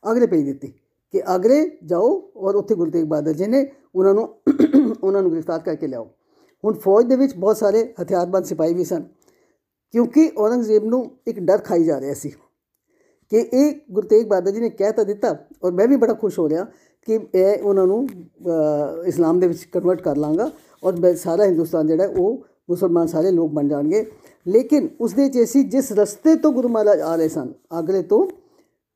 ਆਗਰੇ 0.04 0.26
ਭੇਜ 0.26 0.44
ਦਿੱਤੀ 0.44 0.72
ਕਿ 1.14 1.22
ਆਗਰੇ 1.26 1.70
ਜਾਓ 1.86 2.10
ਔਰ 2.36 2.54
ਉੱਥੇ 2.54 2.74
ਗੁਰੂ 2.74 2.90
ਤੇਗ 2.90 3.04
ਬਹਾਦਰ 3.04 3.32
ਜੀ 3.32 3.46
ਨੇ 3.46 3.64
ਉਹਨਾਂ 3.94 4.14
ਨੂੰ 4.14 4.28
ਉਹਨਾਂ 5.02 5.22
ਨੂੰ 5.22 5.30
ਗ੍ਰਿਫਤਾਰ 5.32 5.60
ਕਰਕੇ 5.60 5.86
ਲਿਆਓ। 5.86 6.04
ਹੁਣ 6.64 6.74
ਫੌਜ 6.74 7.06
ਦੇ 7.06 7.16
ਵਿੱਚ 7.16 7.34
ਬਹੁਤ 7.36 7.56
ਸਾਰੇ 7.56 7.82
ਹਥਿਆਰਬੰਦ 8.02 8.44
ਸਿਪਾਹੀ 8.44 8.74
ਵੀ 8.74 8.84
ਸਨ, 8.84 9.02
ਕਿਉਂਕਿ 9.94 10.30
ਔਰੰਗਜ਼ੇਬ 10.38 10.84
ਨੂੰ 10.84 11.04
ਇੱਕ 11.28 11.38
ਡਰ 11.40 11.58
ਖਾਈ 11.58 11.84
ਜਾ 11.84 12.00
ਰਿਹਾ 12.00 12.14
ਸੀ 12.14 12.32
ਕਿ 13.32 13.38
ਇਹ 13.38 13.74
ਗੁਰੂ 13.92 14.08
ਤੇਗ 14.08 14.26
ਬਹਾਦਰ 14.28 14.50
ਜੀ 14.50 14.60
ਨੇ 14.60 14.68
ਕਹਿ 14.70 14.92
ਤਾਂ 14.92 15.04
ਦਿੱਤਾ 15.04 15.36
ਔਰ 15.64 15.72
ਮੈਂ 15.72 15.86
ਵੀ 15.88 15.96
ਬੜਾ 15.96 16.14
ਖੁਸ਼ 16.14 16.38
ਹੋ 16.38 16.48
ਰਿਹਾ 16.48 16.64
ਕਿ 17.08 17.18
ਇਹ 17.34 17.62
ਉਹਨਾਂ 17.62 17.86
ਨੂੰ 17.86 18.06
ਇਸਲਾਮ 19.06 19.40
ਦੇ 19.40 19.48
ਵਿੱਚ 19.48 19.64
ਕਨਵਰਟ 19.64 20.02
ਕਰ 20.02 20.16
ਲਾਂਗਾ 20.16 20.50
ਔਰ 20.82 21.14
ਸਾਰਾ 21.16 21.44
ਹਿੰਦੁਸਤਾਨ 21.44 21.86
ਜਿਹੜਾ 21.86 22.08
ਉਹ 22.18 22.44
ਮੁਸਲਮਾਨ 22.70 23.06
ਸਾਰੇ 23.06 23.30
ਲੋਕ 23.30 23.52
ਬਣ 23.52 23.68
ਜਾਣਗੇ। 23.68 24.04
ਲੇਕਿਨ 24.46 24.88
ਉਸ 25.00 25.12
ਦੇ 25.12 25.28
ਚ 25.28 25.42
ਅਸੀਂ 25.42 25.64
ਜਿਸ 25.64 25.90
ਰਸਤੇ 25.92 26.34
ਤੋਂ 26.36 26.52
ਗੁਰੂ 26.52 26.68
ਮਹਾਰਾਜ 26.68 27.00
ਆ 27.00 27.14
ਰਹੇ 27.16 27.28
ਸਨ 27.28 27.52
ਆਗਰੇ 27.72 28.02
ਤੋਂ 28.02 28.26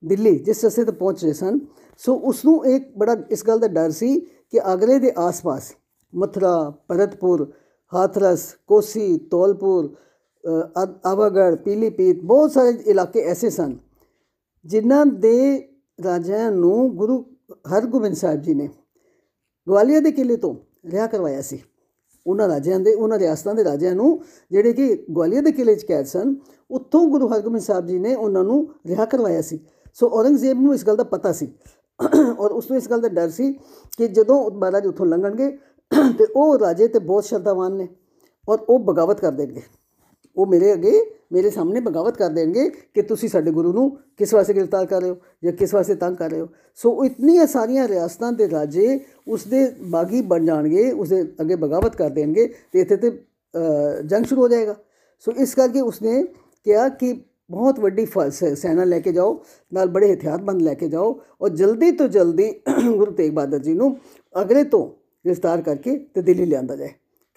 ਦਿੱਲੀ, 0.02 0.38
ਜਿਸ 0.38 0.64
ਰਸਤੇ 0.64 0.84
ਤੇ 0.84 0.92
ਪਹੁੰਚ 0.92 1.24
ਰਹੇ 1.24 1.32
ਸਨ, 1.32 1.58
ਸੋ 1.98 2.14
ਉਸ 2.14 2.44
ਨੂੰ 2.44 2.64
ਇੱਕ 2.66 2.90
ਬੜਾ, 2.98 3.16
ਇਸ 3.30 3.46
ਗੱਲ 3.46 3.58
ਦਾ 3.58 3.68
ਡਰ 3.68 3.90
ਸੀ 3.90 4.14
ਕਿ 4.54 4.60
ਆਗਰੇ 4.64 4.98
ਦੇ 4.98 5.10
ਆਸ-ਪਾਸ 5.18 5.72
ਮਥਰਾ, 6.12 6.70
ਭਰਤਪੁਰ, 6.88 7.46
ਹਾਥਰਸ, 7.92 8.42
ਕੋਸੀ, 8.66 9.16
ਤੋਲਪੁਰ 9.30 9.88
ਆਵਾਗੜ 11.06 11.54
ਪੀਲੀਪੀਤ 11.54 12.20
ਬਹੁਤ 12.22 12.52
ਸਾਰੇ 12.52 12.76
ਇਲਾਕੇ 12.86 13.22
ਐਸੇ 13.22 13.50
ਸਨ 13.50 13.76
ਜਿਨ੍ਹਾਂ 14.64 15.04
ਦੇ 15.06 15.38
ਰਾਜਿਆਂ 15.98 16.50
ਨੂੰ 16.52 16.94
ਗੁਰੂ 16.96 17.18
ਹਰਗੋਬਿੰਦ 17.72 18.16
ਸਾਹਿਬ 18.16 18.42
ਜੀ 18.42 18.54
ਨੇ 18.54 18.68
ਗਵਾਲੀਅਰ 19.66 20.00
ਦੇ 20.00 20.12
ਕਿਲੇ 20.12 20.36
ਤੋਂ 20.36 20.54
ਰਿਹਾ 20.86 21.06
ਕਰਵਾਇਆ 21.06 21.40
ਸੀ। 21.42 21.60
ਉਹਨਾਂ 22.26 22.48
ਰਾਜਿਆਂ 22.48 22.80
ਦੇ, 22.80 22.94
ਉਹਨਾਂ 22.94 23.18
ਰਿਆਸਤਾਂ 23.18 23.54
ਦੇ 23.54 23.64
ਰਾਜਿਆਂ 23.64 23.94
ਨੂੰ 23.94 24.20
ਜਿਹੜੇ 24.50 24.72
ਕਿ 24.72 24.94
ਗਵਾਲੀਅਰ 25.10 25.42
ਦੇ 25.42 25.52
ਕਿਲੇ 25.52 25.74
'ਚ 25.74 25.84
ਕੈਦ 25.84 26.06
ਸਨ, 26.06 26.34
ਉੱਥੋਂ 26.70 27.06
ਗੁਰੂ 27.08 27.28
ਹਰਗੋਬਿੰਦ 27.28 27.62
ਸਾਹਿਬ 27.62 27.86
ਜੀ 27.86 27.98
ਨੇ 27.98 28.14
ਉਹਨਾਂ 28.14 28.44
ਨੂੰ 28.44 28.66
ਰਿਹਾ 28.86 29.04
ਕਰਵਾਇਆ 29.04 29.42
ਸੀ। 29.42 29.58
ਸੋ 29.94 30.08
ਔਰੰਗਜ਼ੇਬ 30.10 30.60
ਨੂੰ 30.60 30.74
ਇਸ 30.74 30.86
ਗੱਲ 30.86 30.96
ਦਾ 30.96 31.04
ਪਤਾ 31.04 31.32
ਸੀ 31.32 31.52
ਔਰ 32.00 32.50
ਉਸ 32.50 32.70
ਨੂੰ 32.70 32.78
ਇਸ 32.78 32.88
ਗੱਲ 32.90 33.00
ਦਾ 33.00 33.08
ਡਰ 33.08 33.30
ਸੀ 33.30 33.52
ਕਿ 33.98 34.08
ਜਦੋਂ 34.08 34.50
ਮਹਾਰਾਜ 34.50 34.86
ਉੱਥੋਂ 34.86 35.06
ਲੰਘਣਗੇ 35.06 35.50
ਤੇ 36.18 36.26
ਉਹ 36.36 36.58
ਰਾਜੇ 36.58 36.88
ਤੇ 36.88 36.98
ਬਹੁਤ 36.98 37.24
ਸ਼ਰਧਾਵਾਨ 37.24 37.72
ਨੇ 37.72 37.88
ਔਰ 38.48 38.58
ਉਹ 38.68 38.78
ਬਗਾਵਤ 38.78 39.20
ਕਰ 39.20 39.32
ਦੇਣਗੇ। 39.32 39.62
ਉਹ 40.36 40.46
ਮੇਰੇ 40.46 40.72
ਅੱਗੇ, 40.72 41.00
ਮੇਰੇ 41.32 41.50
ਸਾਹਮਣੇ 41.50 41.80
ਬਗਾਵਤ 41.80 42.16
ਕਰ 42.16 42.30
ਦੇਣਗੇ 42.30 42.68
ਕਿ 42.94 43.02
ਤੁਸੀਂ 43.02 43.28
ਸਾਡੇ 43.28 43.50
ਗੁਰੂ 43.50 43.72
ਨੂੰ 43.72 43.90
ਕਿਸ 44.16 44.34
ਵਾਸਤੇ 44.34 44.54
ਗ੍ਰਿਫਤਾਰ 44.54 44.86
ਕਰ 44.86 45.00
ਰਹੇ 45.00 45.10
ਹੋ 45.10 45.16
ਜਾਂ 45.44 45.52
ਕਿਸ 45.52 45.74
ਵਾਸਤੇ 45.74 45.94
ਤੰਗ 45.94 46.16
ਕਰ 46.16 46.30
ਰਹੇ 46.30 46.40
ਹੋ। 46.40 46.48
ਸੋ 46.74 47.04
ਇਤਨੀਆਂ 47.04 47.46
ਸਾਰੀਆਂ 47.46 47.86
ਰਿਆਸਤਾਂ 47.88 48.32
ਦੇ 48.32 48.50
ਰਾਜੇ 48.50 48.98
ਉਸ 49.28 49.46
ਦੇ 49.46 49.66
ਬਾਗੀ 49.90 50.20
ਬਣ 50.22 50.44
ਜਾਣਗੇ 50.44 50.90
ਉਸ 50.90 51.08
ਦੇ 51.08 51.22
ਅੱਗੇ 51.40 51.56
ਬਗਾਵਤ 51.56 51.96
ਕਰ 51.96 52.10
ਦੇਣਗੇ 52.10 52.52
ਤੇ 52.72 52.80
ਇੱਥੇ 52.80 52.96
ਤੇ 52.96 53.10
ਜੰਗ 54.06 54.24
ਸ਼ੁਰੂ 54.24 54.42
ਹੋ 54.42 54.48
ਜਾਏਗਾ। 54.48 54.76
ਸੋ 55.18 55.32
ਇਸ 55.32 55.54
ਕਰਕੇ 55.54 55.80
ਉਸਨੇ 55.80 56.22
ਕਿਹਾ 56.66 56.88
ਕਿ 56.88 57.14
ਬਹੁਤ 57.50 57.80
ਵੱਡੀ 57.80 58.06
ਸੈਨਾ 58.30 58.84
ਲੈ 58.84 58.98
ਕੇ 59.00 59.12
ਜਾਓ, 59.12 59.42
ਨਾਲ 59.72 59.88
ਬੜੇ 59.88 60.12
ਹਥਿਆਰਬੰਦ 60.14 60.62
ਲੈ 60.62 60.74
ਕੇ 60.74 60.88
ਜਾਓ 60.88 61.20
ਔਰ 61.42 61.48
ਜਲਦੀ 61.48 61.90
ਤੋਂ 61.92 62.08
ਜਲਦੀ 62.08 62.52
ਗੁਰੂ 62.96 63.12
ਤੇਗ 63.12 63.32
ਬਹਾਦਰ 63.32 63.58
ਜੀ 63.58 63.74
ਨੂੰ 63.74 63.96
ਅਗਰੇ 64.42 64.64
ਤੋਂ 64.64 64.86
ਗ੍ਰਿਫਤਾਰ 65.26 65.62
ਕਰਕੇ 65.62 65.98
ਤੇ 66.14 66.22
ਦਿੱਲੀ 66.22 66.44
ਲਿਆਂਦਾ 66.44 66.76
ਜਾਏ। 66.76 66.88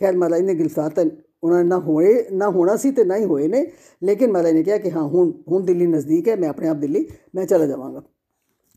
ਖੈਰ 0.01 0.15
ਮਹਾਰਾਜ 0.15 0.41
ਨੇ 0.41 0.53
ਗ੍ਰਿਫਤਾਰ 0.53 0.89
ਤਾਂ 0.89 1.05
ਉਹਨਾਂ 1.43 1.63
ਨਾ 1.63 1.79
ਹੋਏ, 1.79 2.25
ਨਾ 2.31 2.49
ਹੋਣਾ 2.49 2.75
ਸੀ 2.75 2.91
ਤੇ 2.91 3.03
ਨਹੀਂ 3.03 3.25
ਹੋਏ 3.25 3.47
ਨੇ, 3.47 3.65
ਲੇਕਿਨ 4.03 4.31
ਮਹਾਰਾਜ 4.31 4.53
ਨੇ 4.53 4.63
ਕਿਹਾ 4.63 4.77
ਕਿ 4.77 4.91
ਹਾਂ, 4.91 5.03
ਹੁਣ 5.03 5.31
ਹੁਣ 5.47 5.65
ਦਿੱਲੀ 5.65 5.87
ਨਜ਼ਦੀਕ 5.87 6.27
ਹੈ, 6.27 6.35
ਮੈਂ 6.35 6.49
ਆਪਣੇ 6.49 6.67
ਆਪ 6.67 6.77
ਦਿੱਲੀ, 6.77 7.05
ਮੈਂ 7.35 7.45
ਚਲਾ 7.45 7.65
ਜਾਵਾਂਗਾ। 7.65 8.03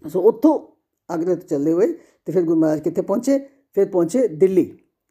ਸੋ 0.08 0.20
ਉੱਥੋਂ 0.20 0.58
ਅਗਰੇ 1.14 1.34
ਤੋਂ 1.36 1.48
ਚੱਲਦੇ 1.48 1.72
ਹੋਏ 1.72 1.86
ਤੇ 2.26 2.32
ਫਿਰ 2.32 2.42
ਗੁਰੂ 2.42 2.60
ਮਹਾਰਾਜ 2.60 2.80
ਕਿੱਥੇ 2.80 3.02
ਪਹੁੰਚੇ? 3.02 3.38
ਫਿਰ 3.74 3.86
ਪਹੁੰਚੇ 3.86 4.26
ਦਿੱਲੀ। 4.28 4.70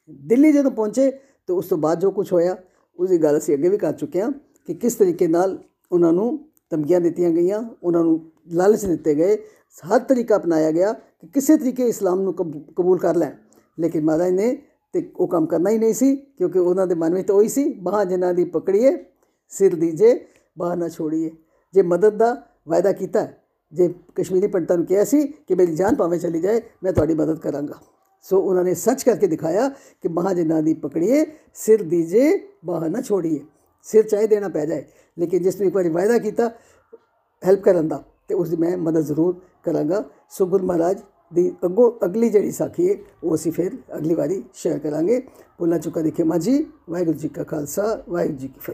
ਦਿੱਲੀ 0.10 0.52
ਜਦੋਂ 0.52 0.72
ਪਹੁੰਚੇ 0.72 1.10
ਤੇ 1.48 1.54
ਉਸ 1.54 1.68
ਤੋਂ 1.68 1.78
ਬਾਅਦ 1.78 2.00
ਜੋ 2.00 2.12
ਕੁਝ 2.12 2.32
ਹੋਇਆ, 2.34 2.56
ਉਸ 3.00 3.10
ਦੀ 3.10 3.18
ਗੱਲ 3.18 3.38
ਅਸੀਂ 3.38 3.56
ਅੱਗੇ 3.56 3.70
ਵੀ 3.70 3.78
ਕਰ 3.78 3.94
ਚੁੱਕੇ 3.94 4.22
ਹਾਂ 4.22 4.32
ਕਿ 4.66 4.74
ਕਿਸ 4.74 4.96
ਤਰੀਕੇ 4.96 5.28
ਨਾਲ 5.28 5.58
ਉਹਨਾਂ 5.91 6.13
ਨੂੰ 6.13 6.49
ਧਮਕੀਆਂ 6.69 7.02
ਦਿੱਤੀਆਂ 7.02 7.30
ਗਈਆਂ 7.30 7.63
ਉਹਨਾਂ 7.84 8.04
ਨੂੰ 8.04 8.32
ਲਾਲਚ 8.52 8.86
ਦਿੱਤੇ 8.86 9.15
ਗਏ। 9.15 9.36
ਹਰ 9.88 9.99
ਤਰੀਕਾ 9.99 10.36
ਅਪਣਾਇਆ 10.36 10.71
ਗਿਆ 10.71 10.93
ਕਿ 10.93 11.28
ਕਿਸੇ 11.28 11.58
ਤਰੀਕੇ 11.58 11.88
ਇਸਲਾਮ 11.88 12.21
ਨੂੰ 12.21 12.34
ਕਬ- 12.34 12.73
ਕਬੂਲ 12.75 12.97
ਕਰ 12.97 13.15
ਲੈਣ। 13.15 13.32
ਲੇਕਿਨ 13.80 14.04
ਮਹਾਰਾਜ 14.04 14.32
ਨੇ 14.32 14.62
ਤੇ 14.93 15.12
ਉਹ 15.15 15.28
ਕੰਮ 15.28 15.45
ਕਰਨਾ 15.45 15.69
ਹੀ 15.69 15.78
ਨਹੀਂ 15.78 15.93
ਸੀ 15.93 16.15
ਕਿਉਂਕਿ 16.15 16.60
ਉਹਨਾਂ 16.60 16.88
ਦੇ 16.88 16.95
ਮਨ 16.95 17.13
ਵਿੱਚ 17.13 17.28
ਤਾਂ 17.28 17.36
ਉਹੀ 17.36 17.47
ਸੀ 17.47 17.73
ਬਾਹਾਂ 17.73 18.06
ਜਿਨ੍ਹਾਂ 18.06 18.34
ਦੀ 18.34 18.45
ਪਕੜੀਏ 18.45 19.06
ਸਿਰ 19.49 19.75
ਦੀਜੇ 19.75 20.25
ਬਾਹ 20.60 20.75
ਨਾ 20.75 20.89
ਛੋੜੀਏ। 20.89 21.32
ਜੇ 21.73 21.82
ਮਦਦ 21.82 22.17
ਦਾ 22.17 22.45
ਵਾਅਦਾ 22.67 22.91
ਕੀਤਾ 22.91 23.21
ਹੈ, 23.21 23.43
ਜੇ 23.73 23.93
ਕਸ਼ਮੀਰੀ 24.15 24.47
ਪੰਡਤਾਂ 24.47 24.78
ਨੂੰ 24.78 24.86
ਕਿਹਾ 24.86 25.04
ਸੀ 25.04 25.28
ਕਿ 25.28 25.56
ਮੇਰੀ 25.56 25.75
ਜਾਨ 25.75 25.95
ਭਾਵੇਂ 25.95 26.19
ਚਲੀ 26.19 26.41
ਜਾਏ 26.41 26.62
ਮੈਂ 26.84 26.93
ਤੁਹਾਡੀ 26.93 27.13
ਮਦਦ 27.13 27.39
ਕਰਾਂਗਾ। 27.39 27.73
ਸੋ 28.21 28.41
ਉਹਨਾਂ 28.41 28.63
ਨੇ 28.63 28.73
ਸੱਚ 28.73 29.04
ਕਰਕੇ 29.04 29.28
ਦਿਖਾਇਆ 29.28 29.69
ਕਿ 29.69 30.08
ਬਾਹਾਂ 30.08 30.36
ਜਿਨ੍ਹਾਂ 30.36 30.63
ਦੀ 30.63 30.73
ਪਕੜੀਏ 30.73 31.25
ਸਿਰ 31.54 31.84
ਦੀਜੇ 31.84 32.47
ਬਾਹ 32.65 32.89
ਨਾ 32.89 33.02
ਛੋੜੀਏ। 33.02 33.39
ਸਿਰ 33.84 34.08
ਚਾਹੇ 34.08 34.28
ਦੇਣਾ 34.28 34.50
ਪੈ 34.50 34.65
ਜਾਏ, 34.65 34.86
ਲੇਕਿਨ 35.18 35.44
ਜਿਸ 35.44 35.60
ਨੂੰ 35.60 35.68
ਇੱਕ 35.68 35.76
ਵਾਰੀ 35.76 35.89
ਵਾਅਦਾ 35.89 36.18
ਕੀਤਾ 36.18 36.50
ਹੈਲਪ 37.44 37.62
ਕਰਨ 37.62 37.88
ਦਾ, 37.88 38.04
ਤੇ 38.28 38.36
ਉਸ 38.36 38.50
ਦੀ 38.50 38.56
ਮੈਂ 38.56 38.78
ਮਦਦ 38.78 39.06
ਜ਼ਰੂਰ 39.06 39.39
ਕਰਾਂਗਾ। 39.63 40.04
ਸੋ 40.30 40.46
ਗੁਰੂ 40.46 40.65
ਮਹਾਰਾਜ 40.65 41.02
ਦੀ 41.34 41.50
ਅੱਗੋਂ 41.65 41.92
ਅਗਲੀ 42.06 42.30
ਜਿਹੜੀ 42.30 42.52
ਸਾਖੀ 42.52 42.89
ਹੈ, 42.89 42.96
ਉਹ 43.24 43.36
ਅਸੀਂ 43.36 43.52
ਫਿਰ 43.52 43.78
ਅਗਲੀ 43.98 44.15
ਵਾਰੀ 44.15 44.44
ਸ਼ੇਅਰ 44.54 44.80
ਕਰਾਂਗੇ। 44.80 45.22
ਭੁੱਲਾਂ 45.58 45.80
ਚੁੱਕਾ 45.80 46.02
ਦੀ 46.02 46.12
ਖਿਮਾ 46.12 46.38
ਜੀ, 46.38 46.65
ਵਾਹਿਗੁਰੂ 46.89 47.18
ਜੀ 47.18 47.28
ਕਾ 47.28 47.44
ਖਾਲਸਾ, 47.44 48.04
ਵਾਹਿਗੁਰੂ 48.10 48.38
ਜੀ 48.38 48.48
ਕੀ 48.48 48.60
ਫਤਿਹ। 48.60 48.68